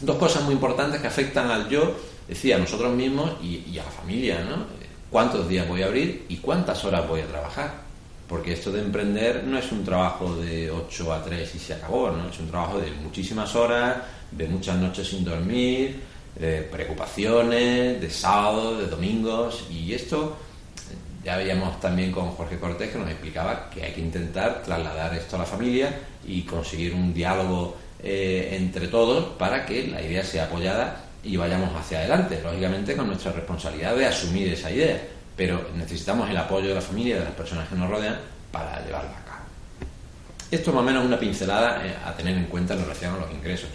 dos 0.00 0.16
cosas 0.16 0.42
muy 0.42 0.54
importantes 0.54 1.00
que 1.00 1.06
afectan 1.06 1.50
al 1.50 1.68
yo, 1.68 1.94
decía, 2.26 2.56
a 2.56 2.58
nosotros 2.58 2.92
mismos 2.94 3.32
y 3.42 3.78
a 3.78 3.84
la 3.84 3.90
familia, 3.90 4.42
¿no? 4.42 4.80
Cuántos 5.10 5.48
días 5.48 5.66
voy 5.68 5.82
a 5.82 5.86
abrir 5.86 6.24
y 6.28 6.36
cuántas 6.36 6.84
horas 6.84 7.06
voy 7.08 7.20
a 7.20 7.26
trabajar. 7.26 7.90
Porque 8.28 8.52
esto 8.52 8.70
de 8.70 8.80
emprender 8.80 9.42
no 9.44 9.58
es 9.58 9.72
un 9.72 9.84
trabajo 9.84 10.36
de 10.36 10.70
8 10.70 11.12
a 11.12 11.24
3 11.24 11.54
y 11.54 11.58
se 11.58 11.74
acabó, 11.74 12.10
¿no? 12.10 12.28
Es 12.28 12.38
un 12.38 12.48
trabajo 12.48 12.78
de 12.78 12.92
muchísimas 12.92 13.56
horas, 13.56 13.96
de 14.30 14.46
muchas 14.46 14.76
noches 14.76 15.08
sin 15.08 15.24
dormir, 15.24 16.00
de 16.38 16.62
preocupaciones, 16.62 18.00
de 18.00 18.08
sábados, 18.08 18.78
de 18.78 18.86
domingos. 18.86 19.66
Y 19.68 19.92
esto, 19.94 20.36
ya 21.24 21.36
veíamos 21.36 21.80
también 21.80 22.12
con 22.12 22.30
Jorge 22.30 22.60
Cortés 22.60 22.90
que 22.90 22.98
nos 22.98 23.10
explicaba 23.10 23.68
que 23.68 23.82
hay 23.82 23.92
que 23.92 24.00
intentar 24.00 24.62
trasladar 24.62 25.12
esto 25.14 25.34
a 25.34 25.40
la 25.40 25.44
familia 25.44 25.98
y 26.24 26.42
conseguir 26.42 26.94
un 26.94 27.12
diálogo 27.12 27.76
eh, 28.00 28.50
entre 28.52 28.86
todos 28.86 29.36
para 29.36 29.66
que 29.66 29.88
la 29.88 30.00
idea 30.00 30.24
sea 30.24 30.44
apoyada 30.44 31.09
y 31.22 31.36
vayamos 31.36 31.74
hacia 31.74 31.98
adelante, 31.98 32.40
lógicamente 32.42 32.96
con 32.96 33.06
nuestra 33.06 33.32
responsabilidad 33.32 33.96
de 33.96 34.06
asumir 34.06 34.52
esa 34.52 34.70
idea, 34.70 35.00
pero 35.36 35.70
necesitamos 35.76 36.28
el 36.30 36.36
apoyo 36.36 36.68
de 36.68 36.74
la 36.74 36.80
familia 36.80 37.16
y 37.16 37.18
de 37.18 37.24
las 37.24 37.34
personas 37.34 37.68
que 37.68 37.74
nos 37.74 37.90
rodean 37.90 38.18
para 38.50 38.84
llevarla 38.84 39.10
a 39.10 39.24
cabo. 39.24 39.44
Esto 40.50 40.70
es 40.70 40.74
más 40.74 40.82
o 40.82 40.86
menos 40.86 41.04
una 41.04 41.18
pincelada 41.18 41.86
eh, 41.86 41.94
a 42.04 42.12
tener 42.14 42.36
en 42.36 42.46
cuenta 42.46 42.74
en 42.74 42.82
relación 42.82 43.14
a 43.14 43.18
los 43.18 43.30
ingresos. 43.30 43.70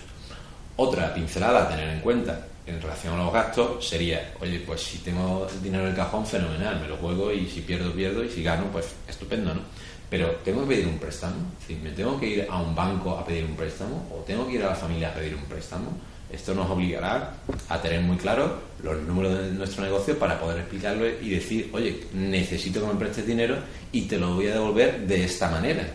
Otra 0.76 1.14
pincelada 1.14 1.64
a 1.64 1.70
tener 1.70 1.90
en 1.90 2.02
cuenta 2.02 2.48
en 2.68 2.82
relación 2.82 3.14
a 3.14 3.24
los 3.24 3.34
gastos 3.34 3.88
sería, 3.88 4.34
oye, 4.42 4.60
pues 4.66 4.82
si 4.82 4.98
tengo 4.98 5.48
dinero 5.62 5.84
en 5.84 5.92
el 5.92 5.96
cajón, 5.96 6.26
fenomenal, 6.26 6.80
me 6.82 6.88
lo 6.88 6.98
juego 6.98 7.32
y 7.32 7.48
si 7.48 7.62
pierdo, 7.62 7.94
pierdo 7.94 8.24
y 8.24 8.30
si 8.30 8.44
gano, 8.44 8.66
pues 8.72 8.88
estupendo, 9.08 9.54
¿no? 9.54 9.62
Pero 10.10 10.32
tengo 10.44 10.62
que 10.62 10.76
pedir 10.76 10.88
un 10.88 11.00
préstamo, 11.00 11.36
me 11.82 11.92
tengo 11.92 12.20
que 12.20 12.28
ir 12.28 12.48
a 12.50 12.58
un 12.62 12.76
banco 12.76 13.18
a 13.18 13.26
pedir 13.26 13.46
un 13.46 13.56
préstamo 13.56 14.08
o 14.12 14.24
tengo 14.24 14.48
que 14.48 14.54
ir 14.54 14.64
a 14.64 14.70
la 14.70 14.76
familia 14.76 15.10
a 15.10 15.14
pedir 15.14 15.36
un 15.36 15.44
préstamo. 15.44 15.92
Esto 16.36 16.54
nos 16.54 16.70
obligará 16.70 17.34
a 17.70 17.82
tener 17.82 18.02
muy 18.02 18.18
claro 18.18 18.60
los 18.84 19.02
números 19.04 19.40
de 19.40 19.52
nuestro 19.52 19.84
negocio 19.84 20.20
para 20.20 20.38
poder 20.38 20.60
explicarlo 20.60 21.08
y 21.08 21.30
decir, 21.30 21.70
oye, 21.72 22.08
necesito 22.14 22.82
que 22.82 22.88
me 22.88 23.00
prestes 23.00 23.26
dinero 23.26 23.56
y 23.94 24.02
te 24.02 24.20
lo 24.20 24.36
voy 24.36 24.48
a 24.48 24.56
devolver 24.56 25.08
de 25.08 25.24
esta 25.24 25.50
manera. 25.50 25.88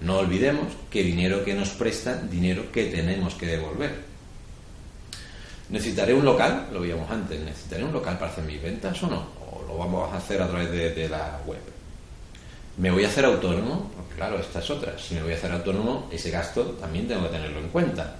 No 0.00 0.18
olvidemos 0.18 0.72
que 0.90 1.02
dinero 1.02 1.44
que 1.44 1.54
nos 1.54 1.70
prestan, 1.70 2.30
dinero 2.30 2.72
que 2.72 2.86
tenemos 2.86 3.34
que 3.34 3.46
devolver. 3.46 3.94
¿Necesitaré 5.68 6.14
un 6.14 6.24
local? 6.24 6.68
Lo 6.72 6.80
veíamos 6.80 7.10
antes. 7.10 7.38
¿Necesitaré 7.40 7.84
un 7.84 7.92
local 7.92 8.18
para 8.18 8.32
hacer 8.32 8.44
mis 8.44 8.62
ventas 8.62 9.02
o 9.02 9.08
no? 9.08 9.26
¿O 9.50 9.64
lo 9.66 9.76
vamos 9.76 10.12
a 10.12 10.16
hacer 10.16 10.40
a 10.40 10.48
través 10.48 10.70
de, 10.70 11.08
la 11.08 11.40
web? 11.44 11.60
¿Me 12.78 12.90
voy 12.90 13.04
a 13.04 13.08
hacer 13.08 13.24
autónomo? 13.24 13.90
Pues 13.94 14.16
claro, 14.16 14.38
esta 14.38 14.60
es 14.60 14.70
otra. 14.70 14.98
Si 14.98 15.14
me 15.14 15.22
voy 15.22 15.32
a 15.32 15.36
hacer 15.36 15.52
autónomo, 15.52 16.08
ese 16.10 16.30
gasto 16.30 16.62
también 16.80 17.06
tengo 17.08 17.24
que 17.24 17.36
tenerlo 17.36 17.58
en 17.60 17.68
cuenta. 17.68 18.16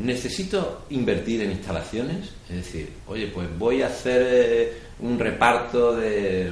¿Necesito 0.00 0.86
invertir 0.90 1.42
en 1.42 1.52
instalaciones? 1.52 2.30
Es 2.48 2.56
decir, 2.56 2.92
oye, 3.06 3.28
pues 3.28 3.46
voy 3.58 3.82
a 3.82 3.86
hacer 3.86 4.26
eh, 4.28 4.72
un 5.00 5.18
reparto 5.18 5.94
de, 5.94 6.50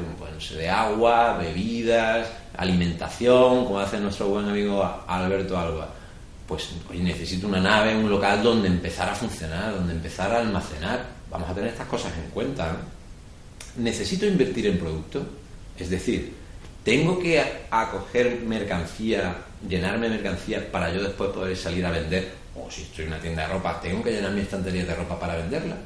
de 0.56 0.68
agua, 0.68 1.38
bebidas, 1.38 2.28
alimentación, 2.56 3.64
como 3.64 3.80
hace 3.80 3.98
nuestro 3.98 4.28
buen 4.28 4.48
amigo 4.48 4.84
Alberto 5.06 5.58
Alba 5.58 5.94
pues 6.48 6.70
hoy 6.90 7.00
necesito 7.00 7.46
una 7.46 7.60
nave, 7.60 7.94
un 7.94 8.08
local 8.08 8.42
donde 8.42 8.68
empezar 8.68 9.10
a 9.10 9.14
funcionar, 9.14 9.74
donde 9.74 9.92
empezar 9.92 10.32
a 10.32 10.40
almacenar. 10.40 11.04
Vamos 11.30 11.50
a 11.50 11.54
tener 11.54 11.70
estas 11.70 11.86
cosas 11.86 12.10
en 12.16 12.30
cuenta. 12.30 12.74
Necesito 13.76 14.24
invertir 14.24 14.66
en 14.66 14.78
producto, 14.78 15.26
es 15.78 15.90
decir, 15.90 16.32
tengo 16.82 17.18
que 17.18 17.44
acoger 17.70 18.40
mercancía, 18.40 19.36
llenarme 19.68 20.08
de 20.08 20.16
mercancía 20.16 20.72
para 20.72 20.90
yo 20.90 21.02
después 21.02 21.30
poder 21.30 21.54
salir 21.54 21.84
a 21.84 21.90
vender. 21.90 22.32
O 22.64 22.70
si 22.70 22.82
estoy 22.82 23.04
en 23.04 23.12
una 23.12 23.20
tienda 23.20 23.46
de 23.46 23.52
ropa, 23.54 23.80
tengo 23.80 24.02
que 24.02 24.12
llenar 24.12 24.32
mi 24.32 24.40
estantería 24.40 24.84
de 24.84 24.94
ropa 24.94 25.18
para 25.18 25.36
venderla. 25.36 25.76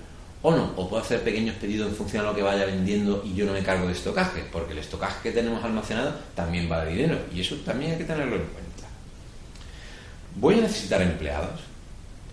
O 0.43 0.51
no, 0.51 0.73
o 0.77 0.89
puedo 0.89 1.03
hacer 1.03 1.23
pequeños 1.23 1.55
pedidos 1.57 1.89
en 1.89 1.95
función 1.95 2.25
a 2.25 2.31
lo 2.31 2.35
que 2.35 2.43
vaya 2.43 2.65
vendiendo 2.65 3.23
y 3.25 3.35
yo 3.35 3.47
no 3.47 3.53
me 3.53 3.63
cargo 3.63 3.87
de 3.87 3.93
estocaje, 3.93 4.43
porque 4.51 4.73
el 4.73 4.79
estocaje 4.79 5.23
que 5.23 5.33
tenemos 5.33 5.63
almacenado 5.63 6.15
también 6.35 6.69
vale 6.69 6.91
dinero 6.91 7.19
y 7.33 7.41
eso 7.41 7.57
también 7.65 7.93
hay 7.93 7.99
que 7.99 8.05
tenerlo 8.05 8.37
en 8.37 8.43
cuenta. 8.43 8.89
¿Voy 10.35 10.59
a 10.59 10.63
necesitar 10.63 11.01
empleados? 11.01 11.61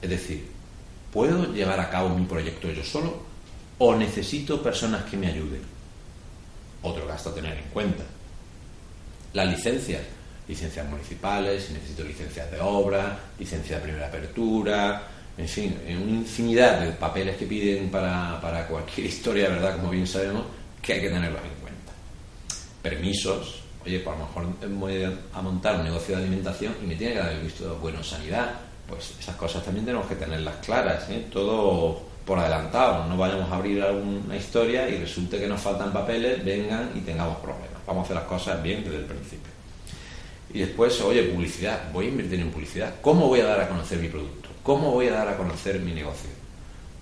Es 0.01 0.09
decir, 0.09 0.47
¿puedo 1.13 1.53
llevar 1.53 1.79
a 1.79 1.91
cabo 1.91 2.09
mi 2.09 2.25
proyecto 2.25 2.71
yo 2.71 2.83
solo 2.83 3.21
o 3.77 3.95
necesito 3.95 4.63
personas 4.63 5.03
que 5.03 5.17
me 5.17 5.27
ayuden? 5.27 5.61
Otro 6.81 7.05
gasto 7.05 7.29
a 7.29 7.35
tener 7.35 7.57
en 7.57 7.65
cuenta. 7.65 8.03
Las 9.33 9.47
licencias, 9.49 10.01
licencias 10.49 10.89
municipales, 10.89 11.65
si 11.65 11.73
necesito 11.73 12.03
licencias 12.03 12.49
de 12.49 12.59
obra, 12.59 13.17
licencia 13.37 13.75
de 13.77 13.83
primera 13.83 14.07
apertura, 14.07 15.03
en 15.37 15.47
fin, 15.47 15.79
una 15.85 16.11
infinidad 16.11 16.81
de 16.81 16.91
papeles 16.93 17.37
que 17.37 17.45
piden 17.45 17.89
para, 17.89 18.41
para 18.41 18.67
cualquier 18.67 19.07
historia, 19.13 19.47
¿verdad? 19.47 19.77
Como 19.77 19.91
bien 19.91 20.07
sabemos, 20.07 20.43
que 20.81 20.93
hay 20.93 21.01
que 21.01 21.09
tenerlos 21.09 21.41
en 21.43 21.61
cuenta. 21.61 21.93
Permisos, 22.81 23.61
oye, 23.85 23.99
pues 23.99 24.15
a 24.15 24.19
lo 24.19 24.25
mejor 24.25 24.69
voy 24.69 25.17
a 25.33 25.41
montar 25.41 25.75
un 25.75 25.83
negocio 25.83 26.15
de 26.15 26.23
alimentación 26.23 26.75
y 26.83 26.87
me 26.87 26.95
tiene 26.95 27.13
que 27.13 27.19
dar 27.19 27.31
el 27.31 27.41
visto 27.41 27.77
bueno 27.79 28.03
sanidad. 28.03 28.49
Pues 28.87 29.13
esas 29.19 29.35
cosas 29.35 29.63
también 29.63 29.85
tenemos 29.85 30.07
que 30.07 30.15
tenerlas 30.15 30.55
claras, 30.65 31.07
¿eh? 31.11 31.27
todo 31.31 32.01
por 32.25 32.39
adelantado. 32.39 33.05
No 33.05 33.17
vayamos 33.17 33.51
a 33.51 33.55
abrir 33.55 33.83
alguna 33.83 34.35
historia 34.35 34.89
y 34.89 34.97
resulte 34.97 35.39
que 35.39 35.47
nos 35.47 35.61
faltan 35.61 35.93
papeles, 35.93 36.43
vengan 36.43 36.89
y 36.95 37.01
tengamos 37.01 37.37
problemas. 37.37 37.85
Vamos 37.85 38.01
a 38.01 38.05
hacer 38.05 38.15
las 38.15 38.25
cosas 38.25 38.63
bien 38.63 38.83
desde 38.83 38.97
el 38.97 39.05
principio. 39.05 39.58
Y 40.53 40.59
después, 40.59 40.99
oye, 41.01 41.23
publicidad. 41.23 41.91
Voy 41.93 42.07
a 42.07 42.09
invertir 42.09 42.39
en 42.39 42.51
publicidad. 42.51 42.95
¿Cómo 43.01 43.27
voy 43.27 43.41
a 43.41 43.45
dar 43.45 43.61
a 43.61 43.67
conocer 43.67 43.99
mi 43.99 44.07
producto? 44.07 44.49
¿Cómo 44.63 44.91
voy 44.91 45.07
a 45.07 45.13
dar 45.13 45.27
a 45.27 45.37
conocer 45.37 45.79
mi 45.79 45.93
negocio? 45.93 46.29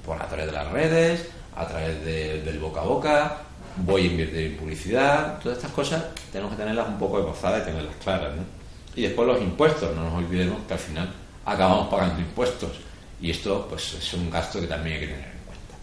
Pues 0.05 0.19
a 0.19 0.27
través 0.27 0.45
de 0.47 0.51
las 0.51 0.71
redes, 0.71 1.25
a 1.55 1.67
través 1.67 2.03
del 2.05 2.59
boca 2.59 2.81
a 2.81 2.83
boca, 2.83 3.37
voy 3.77 4.03
a 4.03 4.05
invertir 4.05 4.51
en 4.51 4.57
publicidad, 4.57 5.39
todas 5.39 5.57
estas 5.57 5.71
cosas 5.71 6.03
tenemos 6.31 6.53
que 6.53 6.61
tenerlas 6.61 6.87
un 6.87 6.97
poco 6.97 7.19
de 7.19 7.25
posada 7.25 7.59
y 7.59 7.61
tenerlas 7.61 7.95
claras. 8.03 8.35
¿no? 8.35 8.43
Y 8.95 9.03
después 9.03 9.27
los 9.27 9.41
impuestos, 9.41 9.95
no 9.95 10.03
nos 10.03 10.13
olvidemos 10.13 10.59
que 10.67 10.73
al 10.73 10.79
final 10.79 11.13
acabamos 11.45 11.87
pagando 11.87 12.19
impuestos 12.19 12.71
y 13.21 13.31
esto 13.31 13.67
pues 13.69 13.93
es 13.93 14.13
un 14.13 14.29
gasto 14.29 14.59
que 14.59 14.67
también 14.67 14.95
hay 14.95 15.01
que 15.01 15.13
tener 15.13 15.25
en 15.25 15.45
cuenta. 15.45 15.75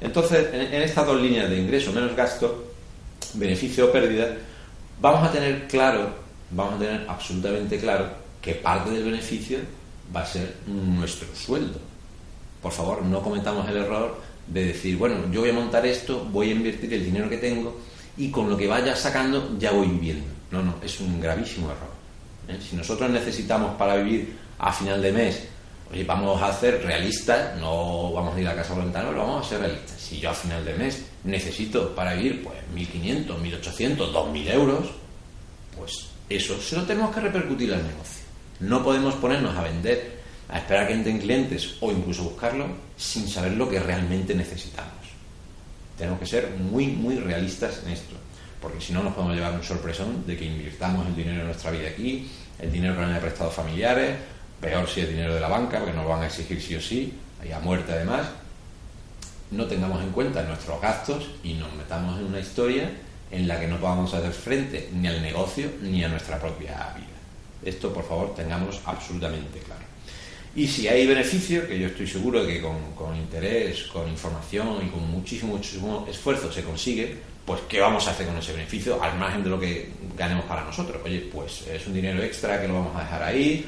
Entonces, 0.00 0.54
en, 0.54 0.82
estas 0.82 1.06
dos 1.06 1.20
líneas 1.20 1.50
de 1.50 1.58
ingreso 1.58 1.92
menos 1.92 2.14
gasto, 2.16 2.72
beneficio 3.34 3.86
o 3.86 3.92
pérdida, 3.92 4.36
vamos 5.00 5.28
a 5.28 5.32
tener 5.32 5.66
claro, 5.66 6.10
vamos 6.54 6.74
a 6.74 6.78
tener 6.78 7.06
absolutamente 7.08 7.78
claro 7.78 8.08
que 8.40 8.54
parte 8.54 8.90
del 8.90 9.04
beneficio 9.04 9.58
va 10.14 10.22
a 10.22 10.26
ser 10.26 10.56
nuestro 10.66 11.28
sueldo. 11.34 11.78
Por 12.62 12.72
favor, 12.72 13.02
no 13.02 13.22
cometamos 13.22 13.68
el 13.68 13.76
error 13.76 14.20
de 14.46 14.66
decir, 14.66 14.96
bueno, 14.96 15.16
yo 15.30 15.40
voy 15.40 15.50
a 15.50 15.54
montar 15.54 15.84
esto, 15.86 16.24
voy 16.30 16.50
a 16.50 16.52
invertir 16.52 16.92
el 16.92 17.04
dinero 17.04 17.28
que 17.28 17.38
tengo 17.38 17.78
y 18.16 18.30
con 18.30 18.48
lo 18.48 18.56
que 18.56 18.66
vaya 18.66 18.94
sacando 18.94 19.56
ya 19.58 19.72
voy 19.72 19.88
viviendo. 19.88 20.26
No, 20.50 20.62
no, 20.62 20.74
es 20.82 21.00
un 21.00 21.20
gravísimo 21.20 21.70
error. 21.70 21.90
¿eh? 22.48 22.58
Si 22.60 22.76
nosotros 22.76 23.10
necesitamos 23.10 23.74
para 23.76 23.96
vivir 23.96 24.36
a 24.58 24.72
final 24.72 25.02
de 25.02 25.12
mes, 25.12 25.48
oye, 25.90 26.04
vamos 26.04 26.40
a 26.40 26.52
ser 26.52 26.82
realistas, 26.84 27.58
no 27.58 28.12
vamos 28.12 28.36
a 28.36 28.40
ir 28.40 28.48
a 28.48 28.54
casa 28.54 28.74
voluntaria, 28.74 29.08
pero 29.08 29.26
vamos 29.26 29.46
a 29.46 29.48
ser 29.48 29.60
realistas. 29.60 30.00
Si 30.00 30.20
yo 30.20 30.30
a 30.30 30.34
final 30.34 30.64
de 30.64 30.74
mes 30.74 31.04
necesito 31.24 31.94
para 31.94 32.14
vivir 32.14 32.44
pues 32.44 32.56
1.500, 32.74 33.26
1.800, 33.26 33.96
2.000 34.12 34.50
euros, 34.52 34.86
pues 35.76 36.13
eso 36.28 36.60
se 36.60 36.76
lo 36.76 36.84
tenemos 36.84 37.14
que 37.14 37.20
repercutir 37.20 37.72
al 37.72 37.82
negocio. 37.86 38.24
No 38.60 38.82
podemos 38.82 39.14
ponernos 39.14 39.56
a 39.56 39.62
vender 39.62 40.14
a 40.48 40.58
esperar 40.58 40.86
que 40.86 40.94
entren 40.94 41.18
clientes 41.18 41.76
o 41.80 41.90
incluso 41.90 42.24
buscarlo 42.24 42.66
sin 42.96 43.28
saber 43.28 43.52
lo 43.52 43.68
que 43.68 43.80
realmente 43.80 44.34
necesitamos. 44.34 44.92
Tenemos 45.96 46.18
que 46.18 46.26
ser 46.26 46.50
muy, 46.50 46.88
muy 46.88 47.16
realistas 47.18 47.80
en 47.84 47.92
esto, 47.92 48.14
porque 48.60 48.80
si 48.80 48.92
no 48.92 49.02
nos 49.02 49.14
podemos 49.14 49.36
llevar 49.36 49.52
un 49.52 49.62
sorpresón 49.62 50.26
de 50.26 50.36
que 50.36 50.44
invirtamos 50.44 51.06
el 51.06 51.16
dinero 51.16 51.38
de 51.38 51.44
nuestra 51.44 51.70
vida 51.70 51.88
aquí, 51.88 52.30
el 52.58 52.72
dinero 52.72 52.94
que 52.94 53.02
nos 53.02 53.10
han 53.10 53.20
prestado 53.20 53.50
familiares, 53.50 54.16
peor 54.60 54.88
si 54.88 55.00
es 55.00 55.08
dinero 55.08 55.34
de 55.34 55.40
la 55.40 55.48
banca, 55.48 55.78
porque 55.78 55.94
nos 55.94 56.06
van 56.06 56.22
a 56.22 56.26
exigir 56.26 56.60
sí 56.60 56.74
o 56.74 56.80
sí, 56.80 57.14
y 57.46 57.52
a 57.52 57.60
muerte 57.60 57.92
además, 57.92 58.26
no 59.50 59.66
tengamos 59.66 60.02
en 60.02 60.10
cuenta 60.10 60.42
nuestros 60.42 60.80
gastos 60.80 61.30
y 61.42 61.54
nos 61.54 61.72
metamos 61.74 62.18
en 62.18 62.26
una 62.26 62.40
historia 62.40 62.90
en 63.34 63.48
la 63.48 63.58
que 63.58 63.66
no 63.66 63.78
podamos 63.78 64.14
hacer 64.14 64.32
frente 64.32 64.88
ni 64.92 65.08
al 65.08 65.20
negocio 65.20 65.70
ni 65.82 66.04
a 66.04 66.08
nuestra 66.08 66.38
propia 66.38 66.94
vida. 66.96 67.06
Esto, 67.64 67.92
por 67.92 68.06
favor, 68.06 68.34
tengamos 68.34 68.80
absolutamente 68.84 69.58
claro. 69.60 69.82
Y 70.56 70.68
si 70.68 70.86
hay 70.86 71.06
beneficio, 71.06 71.66
que 71.66 71.78
yo 71.78 71.88
estoy 71.88 72.06
seguro 72.06 72.44
de 72.44 72.54
que 72.54 72.62
con, 72.62 73.16
interés, 73.16 73.84
con 73.84 74.08
información 74.08 74.86
y 74.86 74.90
con 74.90 75.10
muchísimo, 75.10 75.54
muchísimo 75.54 76.06
esfuerzo 76.08 76.52
se 76.52 76.62
consigue, 76.62 77.16
pues 77.44 77.62
¿qué 77.68 77.80
vamos 77.80 78.06
a 78.06 78.12
hacer 78.12 78.26
con 78.26 78.36
ese 78.38 78.52
beneficio 78.52 79.02
al 79.02 79.18
margen 79.18 79.42
de 79.42 79.50
lo 79.50 79.58
que 79.58 79.90
ganemos 80.16 80.44
para 80.44 80.64
nosotros? 80.64 81.02
Oye, 81.04 81.28
pues 81.32 81.66
es 81.66 81.84
un 81.86 81.94
dinero 81.94 82.22
extra 82.22 82.60
que 82.60 82.68
lo 82.68 82.74
vamos 82.74 82.94
a 82.94 83.00
dejar 83.00 83.22
ahí, 83.24 83.66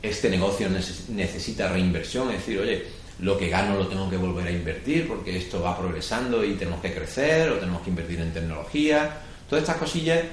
este 0.00 0.30
negocio 0.30 0.68
necesita 0.68 1.72
reinversión, 1.72 2.28
es 2.30 2.38
decir, 2.38 2.60
oye, 2.60 2.84
lo 3.20 3.36
que 3.36 3.48
gano 3.48 3.76
lo 3.76 3.88
tengo 3.88 4.08
que 4.08 4.16
volver 4.16 4.46
a 4.46 4.52
invertir 4.52 5.08
porque 5.08 5.36
esto 5.36 5.60
va 5.60 5.76
progresando 5.76 6.44
y 6.44 6.54
tenemos 6.54 6.80
que 6.80 6.94
crecer 6.94 7.50
o 7.50 7.56
tenemos 7.56 7.82
que 7.82 7.90
invertir 7.90 8.20
en 8.20 8.32
tecnología. 8.32 9.10
Todas 9.48 9.62
estas 9.62 9.76
cosillas 9.76 10.24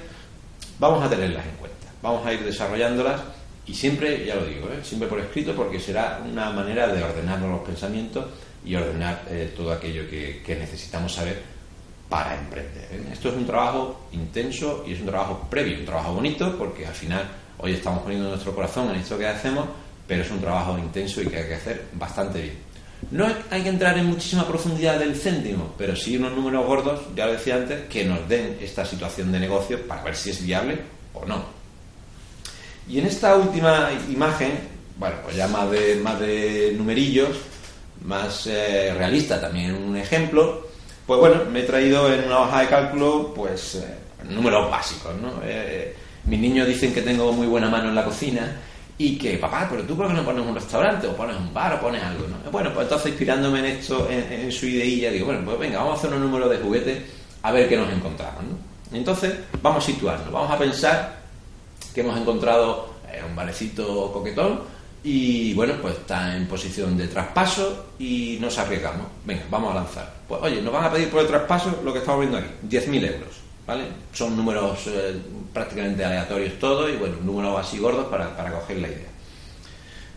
vamos 0.78 1.02
a 1.02 1.08
tenerlas 1.08 1.44
en 1.46 1.56
cuenta, 1.56 1.86
vamos 2.02 2.24
a 2.26 2.32
ir 2.32 2.44
desarrollándolas 2.44 3.20
y 3.66 3.74
siempre, 3.74 4.24
ya 4.24 4.36
lo 4.36 4.46
digo, 4.46 4.68
¿eh? 4.68 4.80
siempre 4.82 5.08
por 5.08 5.18
escrito 5.18 5.54
porque 5.54 5.80
será 5.80 6.22
una 6.24 6.50
manera 6.50 6.86
de 6.86 7.02
ordenar 7.02 7.40
los 7.40 7.60
pensamientos 7.60 8.26
y 8.64 8.74
ordenar 8.76 9.22
eh, 9.28 9.52
todo 9.56 9.72
aquello 9.72 10.08
que, 10.08 10.56
necesitamos 10.58 11.14
saber 11.14 11.42
para 12.08 12.38
emprender. 12.38 12.88
¿eh? 12.92 13.08
Esto 13.12 13.30
es 13.30 13.34
un 13.34 13.46
trabajo 13.46 14.08
intenso 14.12 14.84
y 14.86 14.92
es 14.92 15.00
un 15.00 15.06
trabajo 15.06 15.48
previo, 15.50 15.78
un 15.78 15.84
trabajo 15.84 16.14
bonito 16.14 16.56
porque 16.56 16.86
al 16.86 16.94
final 16.94 17.28
hoy 17.58 17.72
estamos 17.72 18.02
poniendo 18.02 18.28
nuestro 18.28 18.54
corazón 18.54 18.90
en 18.90 18.96
esto 18.96 19.18
que 19.18 19.26
hacemos, 19.26 19.66
pero 20.06 20.22
es 20.22 20.30
un 20.30 20.40
trabajo 20.40 20.78
intenso 20.78 21.20
y 21.22 21.26
que 21.26 21.38
hay 21.38 21.48
que 21.48 21.54
hacer 21.54 21.86
bastante 21.94 22.42
bien. 22.42 22.65
No 23.10 23.26
hay 23.50 23.62
que 23.62 23.68
entrar 23.68 23.96
en 23.98 24.06
muchísima 24.06 24.46
profundidad 24.46 24.98
del 24.98 25.14
céntimo, 25.14 25.74
pero 25.78 25.94
sí 25.94 26.16
unos 26.16 26.32
números 26.32 26.66
gordos, 26.66 27.00
ya 27.14 27.26
lo 27.26 27.32
decía 27.32 27.56
antes, 27.56 27.86
que 27.88 28.04
nos 28.04 28.28
den 28.28 28.58
esta 28.60 28.84
situación 28.84 29.30
de 29.30 29.38
negocio 29.38 29.86
para 29.86 30.02
ver 30.02 30.16
si 30.16 30.30
es 30.30 30.44
viable 30.44 30.78
o 31.14 31.24
no. 31.24 31.44
Y 32.88 32.98
en 32.98 33.06
esta 33.06 33.36
última 33.36 33.90
imagen, 34.10 34.58
bueno, 34.98 35.16
pues 35.22 35.36
ya 35.36 35.46
más 35.46 35.70
de, 35.70 35.96
más 35.96 36.18
de 36.18 36.74
numerillos, 36.76 37.36
más 38.04 38.46
eh, 38.46 38.92
realista 38.96 39.40
también 39.40 39.74
un 39.74 39.96
ejemplo, 39.96 40.66
pues 41.06 41.20
bueno, 41.20 41.44
me 41.50 41.60
he 41.60 41.62
traído 41.62 42.12
en 42.12 42.24
una 42.24 42.40
hoja 42.40 42.62
de 42.62 42.68
cálculo, 42.68 43.32
pues 43.34 43.76
eh, 43.76 43.84
números 44.28 44.68
básicos, 44.70 45.14
¿no? 45.20 45.40
Eh, 45.44 45.94
mis 46.24 46.40
niños 46.40 46.66
dicen 46.66 46.92
que 46.92 47.02
tengo 47.02 47.32
muy 47.32 47.46
buena 47.46 47.70
mano 47.70 47.88
en 47.88 47.94
la 47.94 48.04
cocina 48.04 48.56
y 48.98 49.18
que, 49.18 49.36
papá, 49.36 49.66
pero 49.70 49.82
tú 49.82 49.96
por 49.96 50.08
qué 50.08 50.14
no 50.14 50.24
pones 50.24 50.46
un 50.46 50.54
restaurante 50.54 51.06
o 51.06 51.14
pones 51.14 51.36
un 51.36 51.52
bar 51.52 51.74
o 51.74 51.80
pones 51.80 52.02
algo, 52.02 52.26
¿no? 52.28 52.50
Bueno, 52.50 52.72
pues 52.72 52.84
entonces 52.84 53.08
inspirándome 53.08 53.58
en 53.58 53.64
esto, 53.66 54.08
en, 54.10 54.50
su 54.50 54.66
ideilla, 54.66 55.10
digo, 55.10 55.26
bueno, 55.26 55.42
pues 55.44 55.58
venga, 55.58 55.78
vamos 55.78 55.94
a 55.94 55.98
hacer 55.98 56.14
un 56.14 56.22
número 56.22 56.48
de 56.48 56.58
juguetes 56.58 57.02
a 57.42 57.52
ver 57.52 57.68
qué 57.68 57.76
nos 57.76 57.92
encontramos, 57.92 58.42
¿no? 58.44 58.96
Entonces, 58.96 59.34
vamos 59.60 59.84
a 59.84 59.86
situarnos, 59.86 60.32
vamos 60.32 60.50
a 60.50 60.58
pensar 60.58 61.18
que 61.94 62.00
hemos 62.00 62.18
encontrado 62.18 62.94
eh, 63.12 63.22
un 63.28 63.36
valecito 63.36 64.10
coquetón 64.12 64.60
y 65.04 65.52
bueno, 65.54 65.74
pues 65.80 65.98
está 65.98 66.34
en 66.34 66.46
posición 66.46 66.96
de 66.96 67.08
traspaso 67.08 67.86
y 67.98 68.38
nos 68.40 68.56
arriesgamos. 68.58 69.06
Venga, 69.24 69.44
vamos 69.50 69.72
a 69.72 69.74
lanzar. 69.76 70.14
Pues 70.26 70.40
oye, 70.42 70.62
nos 70.62 70.72
van 70.72 70.84
a 70.84 70.92
pedir 70.92 71.10
por 71.10 71.20
el 71.20 71.28
traspaso 71.28 71.80
lo 71.84 71.92
que 71.92 71.98
estamos 71.98 72.20
viendo 72.20 72.38
aquí, 72.38 72.48
10.000 72.68 73.14
euros. 73.14 73.45
¿Vale? 73.66 73.84
Son 74.12 74.36
números 74.36 74.86
eh, 74.86 75.20
prácticamente 75.52 76.04
aleatorios 76.04 76.58
todos 76.58 76.88
y 76.88 76.96
bueno, 76.96 77.16
números 77.22 77.58
así 77.58 77.78
gordos 77.78 78.06
para, 78.06 78.36
para 78.36 78.52
coger 78.52 78.78
la 78.78 78.88
idea. 78.88 79.08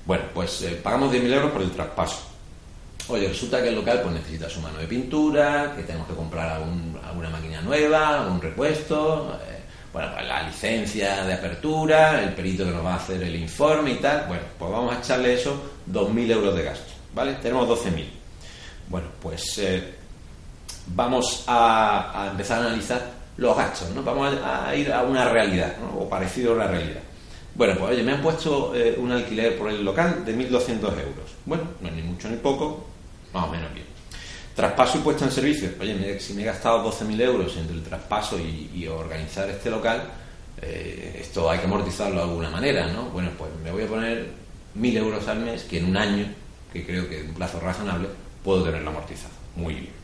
Bueno, 0.06 0.24
pues 0.34 0.62
eh, 0.62 0.80
pagamos 0.84 1.12
10.000 1.12 1.34
euros 1.34 1.52
por 1.52 1.62
el 1.62 1.72
traspaso. 1.72 2.30
Oye, 3.08 3.28
resulta 3.28 3.62
que 3.62 3.70
el 3.70 3.76
local 3.76 4.02
pues 4.04 4.14
necesita 4.14 4.48
su 4.50 4.62
mano 4.62 4.78
de 4.78 4.86
pintura, 4.86 5.74
que 5.76 5.82
tenemos 5.82 6.08
que 6.08 6.14
comprar 6.14 6.62
alguna 7.08 7.30
máquina 7.32 7.60
nueva, 7.62 8.22
algún 8.22 8.40
repuesto, 8.40 9.40
eh, 9.48 9.60
bueno, 9.92 10.12
pues 10.14 10.28
la 10.28 10.44
licencia 10.44 11.26
de 11.26 11.34
apertura, 11.34 12.22
el 12.22 12.34
perito 12.34 12.66
que 12.66 12.72
nos 12.72 12.86
va 12.86 12.94
a 12.94 12.98
hacer 12.98 13.24
el 13.24 13.36
informe 13.36 13.94
y 13.94 13.96
tal. 13.96 14.28
Bueno, 14.28 14.44
pues 14.60 14.72
vamos 14.72 14.96
a 14.96 15.00
echarle 15.00 15.34
eso 15.34 15.60
2.000 15.92 16.32
euros 16.32 16.56
de 16.56 16.64
gasto, 16.64 16.94
¿vale? 17.16 17.34
Tenemos 17.42 17.68
12.000. 17.68 18.06
Bueno, 18.90 19.08
pues 19.20 19.60
vamos 20.88 21.44
a, 21.48 22.24
a 22.24 22.32
empezar 22.32 22.62
a 22.62 22.68
analizar 22.68 23.19
los 23.40 23.56
gastos, 23.56 23.90
¿no? 23.92 24.04
Vamos 24.04 24.36
a, 24.44 24.76
ir 24.76 24.92
a 24.92 25.04
una 25.04 25.30
realidad, 25.30 25.76
o 25.98 26.08
parecido 26.10 26.52
a 26.52 26.56
una 26.56 26.68
realidad. 26.68 27.02
Bueno, 27.56 27.76
pues 27.80 27.92
oye, 27.92 28.04
me 28.04 28.12
han 28.12 28.22
puesto 28.22 28.76
eh, 28.76 28.96
un 28.98 29.12
alquiler 29.12 29.58
por 29.58 29.70
el 29.70 29.84
local 29.84 30.24
de 30.26 30.36
1.200 30.36 30.72
euros. 30.82 31.36
Bueno, 31.46 31.64
no 31.80 31.88
es 31.88 31.96
ni 31.96 32.02
mucho 32.02 32.30
ni 32.30 32.38
poco, 32.38 32.86
más 33.34 33.46
o 33.46 33.52
menos 33.52 33.74
bien. 33.74 33.86
Traspaso 34.56 34.98
y 34.98 35.02
puesta 35.02 35.26
en 35.26 35.32
servicio. 35.32 35.70
Oye, 35.80 36.20
si 36.20 36.34
me 36.34 36.42
he 36.42 36.46
gastado 36.46 36.84
12.000 36.92 37.22
euros 37.22 37.56
entre 37.56 37.76
el 37.76 37.84
traspaso 37.84 38.38
y, 38.38 38.86
organizar 38.88 39.50
este 39.50 39.70
local, 39.70 40.04
eh, 40.62 41.20
esto 41.22 41.50
hay 41.50 41.60
que 41.60 41.66
amortizarlo 41.66 42.18
de 42.18 42.24
alguna 42.24 42.50
manera, 42.50 42.88
¿no? 42.88 43.06
Bueno, 43.06 43.32
pues 43.38 43.52
me 43.64 43.72
voy 43.72 43.84
a 43.84 43.88
poner 43.88 44.28
1.000 44.78 44.98
euros 44.98 45.28
al 45.30 45.40
mes, 45.40 45.64
que 45.64 45.80
en 45.80 45.86
un 45.86 45.96
año, 45.96 46.26
que 46.74 46.86
creo 46.86 47.08
que 47.08 47.22
en 47.22 47.30
un 47.30 47.36
plazo 47.36 47.60
razonable, 47.62 48.10
puedo 48.44 48.64
tenerlo 48.64 48.90
amortizado. 48.90 49.34
Muy 49.56 49.76
bien 49.76 49.99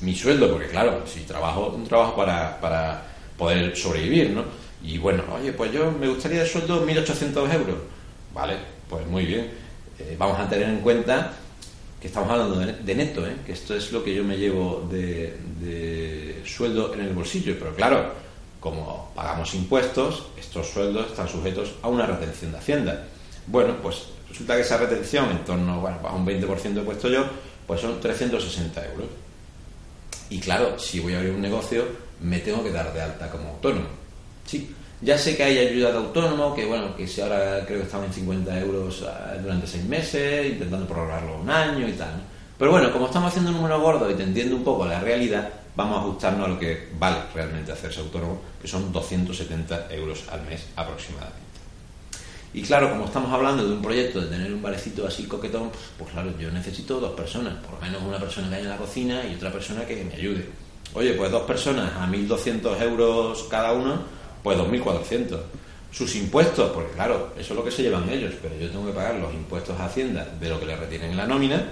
mi 0.00 0.14
sueldo, 0.14 0.50
porque 0.50 0.68
claro, 0.68 1.02
si 1.06 1.20
trabajo, 1.20 1.72
un 1.74 1.86
trabajo 1.86 2.16
para, 2.16 2.60
para 2.60 3.02
poder 3.36 3.76
sobrevivir, 3.76 4.30
¿no? 4.30 4.44
Y 4.82 4.98
bueno, 4.98 5.24
oye, 5.34 5.52
pues 5.52 5.72
yo 5.72 5.90
me 5.90 6.08
gustaría 6.08 6.42
el 6.42 6.48
sueldo 6.48 6.86
1.800 6.86 7.54
euros. 7.54 7.78
Vale, 8.32 8.56
pues 8.88 9.06
muy 9.06 9.26
bien. 9.26 9.50
Eh, 9.98 10.16
vamos 10.18 10.38
a 10.38 10.48
tener 10.48 10.68
en 10.68 10.80
cuenta 10.80 11.32
que 12.00 12.06
estamos 12.06 12.30
hablando 12.30 12.60
de, 12.60 12.94
neto, 12.94 13.26
¿eh? 13.26 13.36
que 13.44 13.52
esto 13.52 13.74
es 13.74 13.90
lo 13.90 14.04
que 14.04 14.14
yo 14.14 14.22
me 14.22 14.36
llevo 14.36 14.86
de, 14.88 16.42
sueldo 16.44 16.94
en 16.94 17.00
el 17.00 17.12
bolsillo. 17.12 17.56
Pero 17.58 17.74
claro, 17.74 18.12
como 18.60 19.10
pagamos 19.14 19.54
impuestos, 19.54 20.28
estos 20.38 20.68
sueldos 20.68 21.08
están 21.08 21.28
sujetos 21.28 21.74
a 21.82 21.88
una 21.88 22.06
retención 22.06 22.52
de 22.52 22.58
Hacienda. 22.58 23.04
Bueno, 23.48 23.76
pues 23.82 24.04
resulta 24.28 24.54
que 24.54 24.62
esa 24.62 24.76
retención, 24.76 25.30
en 25.30 25.44
torno 25.44 25.80
bueno, 25.80 25.98
a 26.04 26.14
un 26.14 26.24
20% 26.24 26.78
he 26.78 26.82
puesto 26.82 27.08
yo, 27.08 27.24
pues 27.66 27.80
son 27.80 28.00
360 28.00 28.86
euros. 28.86 29.08
Y 30.30 30.40
claro, 30.40 30.78
si 30.78 31.00
voy 31.00 31.14
a 31.14 31.18
abrir 31.18 31.32
un 31.32 31.40
negocio, 31.40 31.84
me 32.20 32.38
tengo 32.40 32.62
que 32.62 32.70
dar 32.70 32.92
de 32.92 33.00
alta 33.00 33.30
como 33.30 33.50
autónomo. 33.50 33.86
Sí, 34.44 34.74
ya 35.00 35.16
sé 35.16 35.36
que 35.36 35.44
hay 35.44 35.58
ayuda 35.58 35.92
de 35.92 35.98
autónomo, 35.98 36.54
que 36.54 36.64
bueno, 36.64 36.94
que 36.96 37.06
si 37.06 37.20
ahora 37.20 37.64
creo 37.66 37.78
que 37.78 37.86
estamos 37.86 38.08
en 38.08 38.14
50 38.14 38.60
euros 38.60 39.04
ah, 39.06 39.34
durante 39.40 39.66
seis 39.66 39.84
meses, 39.84 40.46
intentando 40.46 40.86
prorrogarlo 40.86 41.40
un 41.40 41.48
año 41.48 41.88
y 41.88 41.92
tal. 41.92 42.20
Pero 42.58 42.72
bueno, 42.72 42.92
como 42.92 43.06
estamos 43.06 43.28
haciendo 43.28 43.50
un 43.50 43.58
número 43.58 43.80
gordo 43.80 44.10
y 44.10 44.14
te 44.14 44.24
entiendo 44.24 44.56
un 44.56 44.64
poco 44.64 44.84
la 44.84 44.98
realidad, 44.98 45.48
vamos 45.76 45.98
a 45.98 46.00
ajustarnos 46.00 46.46
a 46.46 46.48
lo 46.48 46.58
que 46.58 46.88
vale 46.98 47.18
realmente 47.32 47.70
hacerse 47.70 48.00
autónomo, 48.00 48.40
que 48.60 48.66
son 48.66 48.92
270 48.92 49.94
euros 49.94 50.24
al 50.30 50.42
mes 50.42 50.66
aproximadamente. 50.74 51.47
Y 52.54 52.62
claro, 52.62 52.90
como 52.90 53.04
estamos 53.04 53.30
hablando 53.32 53.66
de 53.66 53.74
un 53.74 53.82
proyecto 53.82 54.20
de 54.20 54.28
tener 54.28 54.52
un 54.52 54.62
barecito 54.62 55.06
así 55.06 55.24
coquetón, 55.24 55.70
pues, 55.70 55.82
pues, 55.98 56.10
claro, 56.10 56.32
yo 56.38 56.50
necesito 56.50 56.98
dos 56.98 57.12
personas, 57.12 57.54
por 57.62 57.74
lo 57.74 57.80
menos 57.80 58.02
una 58.02 58.18
persona 58.18 58.48
que 58.48 58.54
haya 58.56 58.64
en 58.64 58.70
la 58.70 58.76
cocina 58.76 59.22
y 59.30 59.34
otra 59.34 59.52
persona 59.52 59.84
que 59.84 60.02
me 60.04 60.14
ayude. 60.14 60.46
Oye, 60.94 61.12
pues 61.12 61.30
dos 61.30 61.42
personas 61.42 61.92
a 61.94 62.06
1.200 62.06 62.80
euros 62.80 63.46
cada 63.50 63.72
uno, 63.72 64.00
pues 64.42 64.56
2.400. 64.58 65.38
Sus 65.90 66.16
impuestos, 66.16 66.70
porque 66.72 66.92
claro, 66.92 67.32
eso 67.38 67.52
es 67.52 67.56
lo 67.58 67.64
que 67.64 67.70
se 67.70 67.82
llevan 67.82 68.08
ellos, 68.08 68.34
pero 68.40 68.54
yo 68.56 68.70
tengo 68.70 68.86
que 68.86 68.92
pagar 68.92 69.14
los 69.16 69.32
impuestos 69.32 69.78
a 69.78 69.86
Hacienda 69.86 70.26
de 70.38 70.48
lo 70.48 70.58
que 70.58 70.66
le 70.66 70.76
retienen 70.76 71.10
en 71.12 71.16
la 71.16 71.26
nómina, 71.26 71.62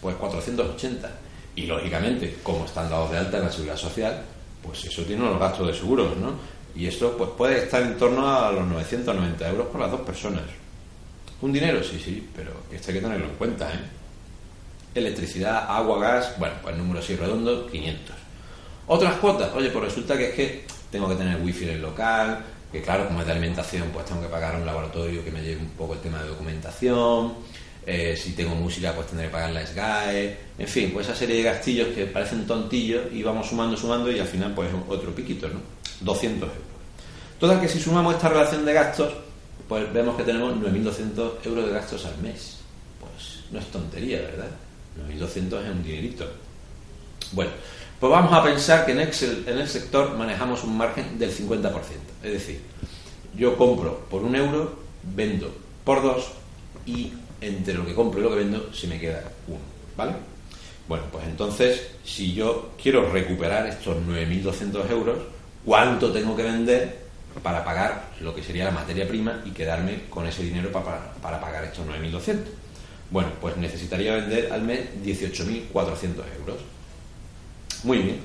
pues 0.00 0.16
480. 0.16 1.10
Y 1.56 1.66
lógicamente, 1.66 2.38
como 2.42 2.64
están 2.64 2.88
dados 2.88 3.10
de 3.10 3.18
alta 3.18 3.38
en 3.38 3.44
la 3.44 3.50
seguridad 3.50 3.76
social, 3.76 4.22
pues 4.62 4.84
eso 4.84 5.02
tiene 5.02 5.22
unos 5.22 5.38
gastos 5.38 5.66
de 5.66 5.74
seguros, 5.74 6.16
¿no? 6.16 6.34
Y 6.74 6.86
eso 6.86 7.16
pues, 7.16 7.30
puede 7.36 7.64
estar 7.64 7.82
en 7.82 7.96
torno 7.96 8.28
a 8.28 8.52
los 8.52 8.66
990 8.66 9.48
euros 9.48 9.66
por 9.68 9.80
las 9.80 9.90
dos 9.90 10.00
personas. 10.00 10.42
¿Un 11.40 11.52
dinero? 11.52 11.82
Sí, 11.82 11.98
sí, 11.98 12.28
pero 12.34 12.52
esto 12.70 12.90
hay 12.90 12.98
que 12.98 13.02
tenerlo 13.02 13.26
en 13.26 13.34
cuenta. 13.36 13.72
¿eh? 13.72 13.78
Electricidad, 14.94 15.66
agua, 15.68 15.98
gas, 15.98 16.34
bueno, 16.38 16.54
pues 16.62 16.76
número 16.76 17.00
así 17.00 17.16
redondo, 17.16 17.66
500. 17.66 18.16
Otras 18.88 19.14
cuotas, 19.16 19.50
oye, 19.54 19.70
pues 19.70 19.84
resulta 19.84 20.18
que 20.18 20.28
es 20.28 20.34
que 20.34 20.64
tengo 20.90 21.08
que 21.08 21.14
tener 21.14 21.40
wifi 21.40 21.64
en 21.64 21.70
el 21.70 21.82
local, 21.82 22.44
que 22.70 22.82
claro, 22.82 23.06
como 23.06 23.20
es 23.20 23.26
de 23.26 23.32
alimentación, 23.32 23.88
pues 23.92 24.04
tengo 24.04 24.20
que 24.20 24.28
pagar 24.28 24.56
un 24.56 24.66
laboratorio 24.66 25.24
que 25.24 25.30
me 25.30 25.42
lleve 25.42 25.60
un 25.60 25.70
poco 25.70 25.94
el 25.94 26.00
tema 26.00 26.22
de 26.22 26.28
documentación. 26.28 27.34
Eh, 27.86 28.16
si 28.16 28.32
tengo 28.32 28.54
música, 28.54 28.92
pues 28.94 29.06
tendré 29.06 29.26
que 29.26 29.32
pagar 29.32 29.50
la 29.50 29.66
SGAE. 29.66 30.36
En 30.58 30.68
fin, 30.68 30.90
pues 30.92 31.06
esa 31.06 31.16
serie 31.16 31.36
de 31.36 31.42
gastillos 31.44 31.88
que 31.88 32.06
parecen 32.06 32.46
tontillos 32.46 33.12
y 33.12 33.22
vamos 33.22 33.48
sumando, 33.48 33.76
sumando 33.76 34.10
y 34.12 34.20
al 34.20 34.26
final, 34.26 34.52
pues 34.54 34.68
otro 34.88 35.14
piquito, 35.14 35.48
¿no? 35.48 35.60
200 36.00 36.48
euros. 36.48 36.64
Total 37.38 37.60
que 37.60 37.68
si 37.68 37.80
sumamos 37.80 38.14
esta 38.14 38.28
relación 38.28 38.64
de 38.64 38.72
gastos, 38.72 39.12
pues 39.68 39.90
vemos 39.92 40.16
que 40.16 40.24
tenemos 40.24 40.54
9.200 40.56 41.46
euros 41.46 41.66
de 41.66 41.72
gastos 41.72 42.04
al 42.04 42.18
mes. 42.18 42.58
Pues 42.98 43.44
no 43.50 43.58
es 43.58 43.66
tontería, 43.66 44.20
¿verdad? 44.20 44.50
9.200 45.08 45.62
es 45.62 45.70
un 45.70 45.82
dinerito. 45.82 46.26
Bueno, 47.32 47.52
pues 47.98 48.10
vamos 48.10 48.32
a 48.32 48.42
pensar 48.42 48.84
que 48.84 48.92
en, 48.92 49.00
Excel, 49.00 49.44
en 49.46 49.58
el 49.58 49.68
sector 49.68 50.16
manejamos 50.16 50.64
un 50.64 50.76
margen 50.76 51.18
del 51.18 51.30
50%. 51.30 51.72
Es 52.22 52.32
decir, 52.32 52.60
yo 53.36 53.56
compro 53.56 54.00
por 54.10 54.22
un 54.22 54.34
euro, 54.34 54.80
vendo 55.02 55.54
por 55.84 56.02
dos 56.02 56.32
y 56.84 57.12
entre 57.40 57.74
lo 57.74 57.86
que 57.86 57.94
compro 57.94 58.20
y 58.20 58.22
lo 58.22 58.30
que 58.30 58.36
vendo 58.36 58.72
se 58.72 58.86
me 58.86 58.98
queda 58.98 59.22
uno. 59.48 59.60
¿Vale? 59.96 60.14
Bueno, 60.88 61.04
pues 61.12 61.24
entonces, 61.26 61.88
si 62.04 62.34
yo 62.34 62.70
quiero 62.82 63.10
recuperar 63.10 63.66
estos 63.66 63.96
9.200 63.98 64.90
euros, 64.90 65.18
cuánto 65.64 66.12
tengo 66.12 66.36
que 66.36 66.42
vender 66.42 67.00
para 67.42 67.64
pagar 67.64 68.10
lo 68.20 68.34
que 68.34 68.42
sería 68.42 68.64
la 68.64 68.70
materia 68.70 69.06
prima 69.06 69.42
y 69.44 69.50
quedarme 69.50 70.04
con 70.10 70.26
ese 70.26 70.42
dinero 70.42 70.72
para, 70.72 71.12
para 71.14 71.40
pagar 71.40 71.64
estos 71.64 71.86
9.200. 71.86 72.38
Bueno, 73.10 73.30
pues 73.40 73.56
necesitaría 73.56 74.14
vender 74.14 74.52
al 74.52 74.62
mes 74.62 74.80
18.400 75.04 75.72
euros. 76.38 76.58
Muy 77.84 77.98
bien. 77.98 78.20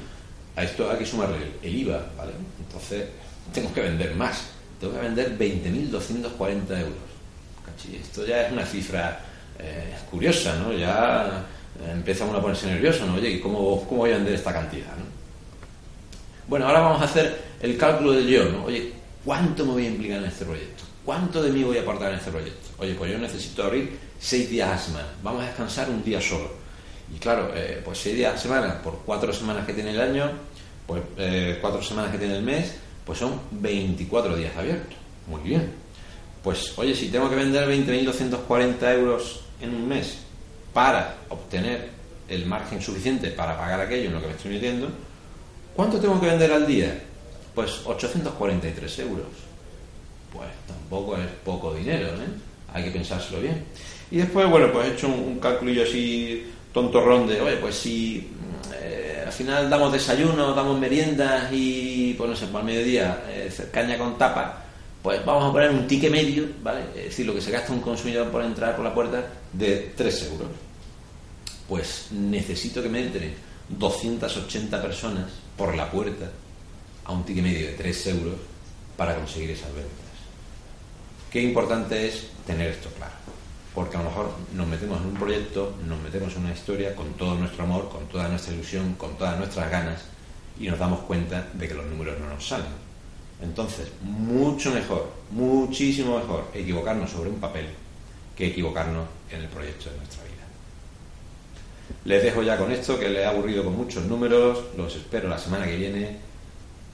A 0.55 0.63
esto 0.63 0.89
hay 0.89 0.97
que 0.97 1.05
sumarle 1.05 1.37
el, 1.61 1.75
IVA, 1.75 2.05
¿vale? 2.17 2.31
Entonces, 2.59 3.05
tengo 3.53 3.73
que 3.73 3.81
vender 3.81 4.15
más. 4.15 4.47
Tengo 4.79 4.93
que 4.93 4.99
vender 4.99 5.37
20.240 5.37 6.79
euros. 6.79 6.95
esto 7.93 8.25
ya 8.25 8.47
es 8.47 8.53
una 8.53 8.65
cifra 8.65 9.19
eh, 9.59 9.95
curiosa, 10.09 10.57
¿no? 10.59 10.71
Ya 10.73 11.45
eh, 11.81 11.91
empieza 11.91 12.25
uno 12.25 12.37
a 12.37 12.41
ponerse 12.41 12.67
nervioso, 12.67 13.05
¿no? 13.05 13.15
Oye, 13.15 13.31
¿y 13.31 13.39
cómo, 13.39 13.85
cómo 13.87 14.01
voy 14.01 14.11
a 14.11 14.17
vender 14.17 14.33
esta 14.33 14.53
cantidad? 14.53 14.95
¿no? 14.97 15.14
Bueno, 16.47 16.67
ahora 16.67 16.81
vamos 16.81 17.01
a 17.01 17.05
hacer 17.05 17.43
el 17.61 17.77
cálculo 17.77 18.11
del 18.11 18.27
yo, 18.27 18.45
¿no? 18.45 18.65
Oye, 18.65 18.91
¿cuánto 19.23 19.65
me 19.65 19.73
voy 19.73 19.85
a 19.85 19.89
implicar 19.89 20.19
en 20.19 20.25
este 20.25 20.45
proyecto? 20.45 20.83
¿Cuánto 21.03 21.41
de 21.41 21.51
mí 21.51 21.63
voy 21.63 21.77
a 21.77 21.81
aportar 21.81 22.11
en 22.11 22.19
este 22.19 22.31
proyecto? 22.31 22.69
Oye, 22.77 22.93
pues 22.95 23.11
yo 23.11 23.17
necesito 23.17 23.63
abrir 23.63 23.97
seis 24.19 24.49
días 24.49 24.69
a 24.69 24.77
semana. 24.77 25.07
Vamos 25.23 25.43
a 25.43 25.47
descansar 25.47 25.89
un 25.89 26.03
día 26.03 26.21
solo. 26.21 26.49
Y 27.13 27.19
claro, 27.19 27.51
eh, 27.55 27.81
pues 27.83 27.99
seis 27.99 28.15
días 28.15 28.35
a 28.35 28.37
semana 28.37 28.81
por 28.81 29.01
cuatro 29.05 29.31
semanas 29.33 29.65
que 29.65 29.73
tiene 29.73 29.91
el 29.91 30.01
año, 30.01 30.31
pues 30.85 31.01
eh, 31.17 31.57
cuatro 31.61 31.81
semanas 31.81 32.11
que 32.11 32.17
tiene 32.17 32.37
el 32.37 32.43
mes, 32.43 32.75
pues 33.05 33.19
son 33.19 33.39
24 33.51 34.35
días 34.35 34.55
abiertos. 34.55 34.95
Muy 35.27 35.41
bien. 35.41 35.71
Pues 36.43 36.77
oye, 36.77 36.93
si 36.93 37.09
tengo 37.09 37.29
que 37.29 37.35
vender 37.35 37.67
20.240 37.67 38.93
euros 38.93 39.41
en 39.61 39.73
un 39.73 39.87
mes, 39.87 40.17
para 40.75 41.15
obtener 41.29 41.89
el 42.27 42.45
margen 42.45 42.81
suficiente 42.81 43.31
para 43.31 43.57
pagar 43.57 43.79
aquello 43.79 44.09
en 44.09 44.13
lo 44.13 44.21
que 44.21 44.27
me 44.27 44.33
estoy 44.33 44.51
metiendo, 44.51 44.89
¿cuánto 45.75 45.99
tengo 45.99 46.19
que 46.19 46.27
vender 46.27 46.51
al 46.51 46.65
día? 46.65 47.01
Pues 47.53 47.81
843 47.85 48.99
euros. 48.99 49.27
Pues 50.31 50.49
tampoco 50.67 51.17
es 51.17 51.27
poco 51.43 51.73
dinero, 51.73 52.07
¿eh? 52.07 52.27
Hay 52.73 52.83
que 52.83 52.91
pensárselo 52.91 53.41
bien. 53.41 53.63
Y 54.11 54.17
después, 54.17 54.49
bueno, 54.49 54.71
pues 54.71 54.87
he 54.87 54.93
hecho 54.93 55.07
un, 55.07 55.13
un 55.13 55.39
cálculo 55.39 55.81
así 55.81 56.45
tontorrón 56.73 57.25
de, 57.25 57.39
oye, 57.39 57.55
pues 57.55 57.75
si 57.75 58.29
eh, 58.73 59.23
al 59.25 59.31
final 59.31 59.69
damos 59.69 59.93
desayuno, 59.93 60.53
damos 60.53 60.77
meriendas 60.77 61.49
y, 61.53 62.13
pues 62.17 62.29
no 62.29 62.35
sé, 62.35 62.47
para 62.47 62.59
el 62.59 62.65
mediodía, 62.65 63.23
eh, 63.29 63.97
con 63.97 64.17
tapa, 64.17 64.61
pues 65.01 65.23
vamos 65.25 65.49
a 65.49 65.51
poner 65.53 65.69
un 65.69 65.87
ticket 65.87 66.11
medio, 66.11 66.47
¿vale? 66.61 66.81
Es 66.95 67.05
decir, 67.05 67.25
lo 67.25 67.33
que 67.33 67.39
se 67.39 67.51
gasta 67.51 67.71
un 67.71 67.79
consumidor 67.79 68.29
por 68.29 68.43
entrar 68.43 68.75
por 68.75 68.83
la 68.83 68.93
puerta 68.93 69.25
de 69.53 69.93
3 69.95 70.31
euros. 70.31 70.47
Pues 71.69 72.07
necesito 72.11 72.83
que 72.83 72.89
me 72.89 73.01
entren 73.01 73.33
280 73.69 74.81
personas 74.81 75.31
por 75.57 75.75
la 75.75 75.89
puerta 75.89 76.31
a 77.05 77.11
un 77.11 77.23
ticket 77.23 77.43
medio 77.43 77.67
de 77.67 77.73
3 77.73 78.07
euros 78.07 78.35
para 78.97 79.15
conseguir 79.15 79.51
esas 79.51 79.73
ventas. 79.73 79.91
Qué 81.31 81.41
importante 81.41 82.07
es 82.07 82.27
tener 82.45 82.71
esto 82.71 82.89
claro 82.89 83.25
porque 83.75 83.97
a 83.97 83.99
lo 84.01 84.09
mejor 84.09 84.31
nos 84.53 84.67
metemos 84.67 85.01
en 85.01 85.07
un 85.07 85.13
proyecto, 85.15 85.75
nos 85.85 86.01
metemos 86.01 86.33
en 86.35 86.45
una 86.45 86.53
historia 86.53 86.95
con 86.95 87.13
todo 87.13 87.35
nuestro 87.35 87.65
amor, 87.65 87.89
con 87.89 88.07
toda 88.07 88.29
nuestra 88.29 88.53
ilusión, 88.53 88.95
con 88.95 89.17
todas 89.17 89.37
nuestras 89.37 89.69
ganas 89.69 90.01
y 90.57 90.67
nos 90.69 90.79
damos 90.79 91.01
cuenta 91.01 91.49
de 91.53 91.67
que 91.67 91.73
los 91.73 91.85
números 91.85 92.17
no 92.17 92.29
nos 92.29 92.47
salen. 92.47 92.85
Entonces, 93.41 93.91
mucho 94.01 94.71
mejor, 94.71 95.11
muchísimo 95.29 96.17
mejor 96.17 96.45
equivocarnos 96.53 97.11
sobre 97.11 97.29
un 97.29 97.39
papel 97.39 97.65
que 98.33 98.47
equivocarnos 98.47 99.05
en 99.29 99.41
el 99.41 99.47
proyecto 99.49 99.89
de 99.89 99.97
nuestra 99.97 100.23
vida. 100.23 100.34
Les 102.05 102.23
dejo 102.23 102.43
ya 102.43 102.57
con 102.57 102.71
esto, 102.71 102.99
que 102.99 103.09
les 103.09 103.19
he 103.19 103.25
aburrido 103.25 103.63
con 103.63 103.75
muchos 103.75 104.05
números, 104.05 104.63
los 104.77 104.95
espero 104.95 105.27
la 105.27 105.37
semana 105.37 105.65
que 105.65 105.75
viene 105.75 106.17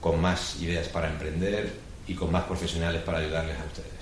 con 0.00 0.20
más 0.20 0.60
ideas 0.60 0.88
para 0.88 1.08
emprender 1.08 1.72
y 2.06 2.14
con 2.14 2.32
más 2.32 2.44
profesionales 2.44 3.02
para 3.02 3.18
ayudarles 3.18 3.58
a 3.58 3.64
ustedes. 3.64 3.92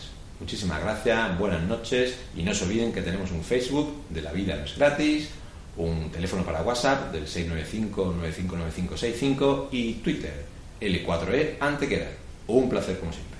Muchísimas 0.40 0.80
gracias, 0.80 1.38
buenas 1.38 1.62
noches 1.62 2.16
y 2.34 2.42
no 2.42 2.54
se 2.54 2.64
olviden 2.64 2.92
que 2.92 3.02
tenemos 3.02 3.30
un 3.30 3.44
Facebook 3.44 4.04
de 4.08 4.22
La 4.22 4.32
Vida 4.32 4.56
No 4.56 4.64
es 4.64 4.76
Gratis, 4.76 5.28
un 5.76 6.10
teléfono 6.10 6.44
para 6.44 6.62
WhatsApp 6.62 7.12
del 7.12 7.26
695-959565 7.26 9.68
y 9.70 9.94
Twitter 9.94 10.44
L4E 10.80 11.56
Antequera. 11.60 12.10
Un 12.46 12.68
placer 12.68 12.98
como 12.98 13.12
siempre. 13.12 13.39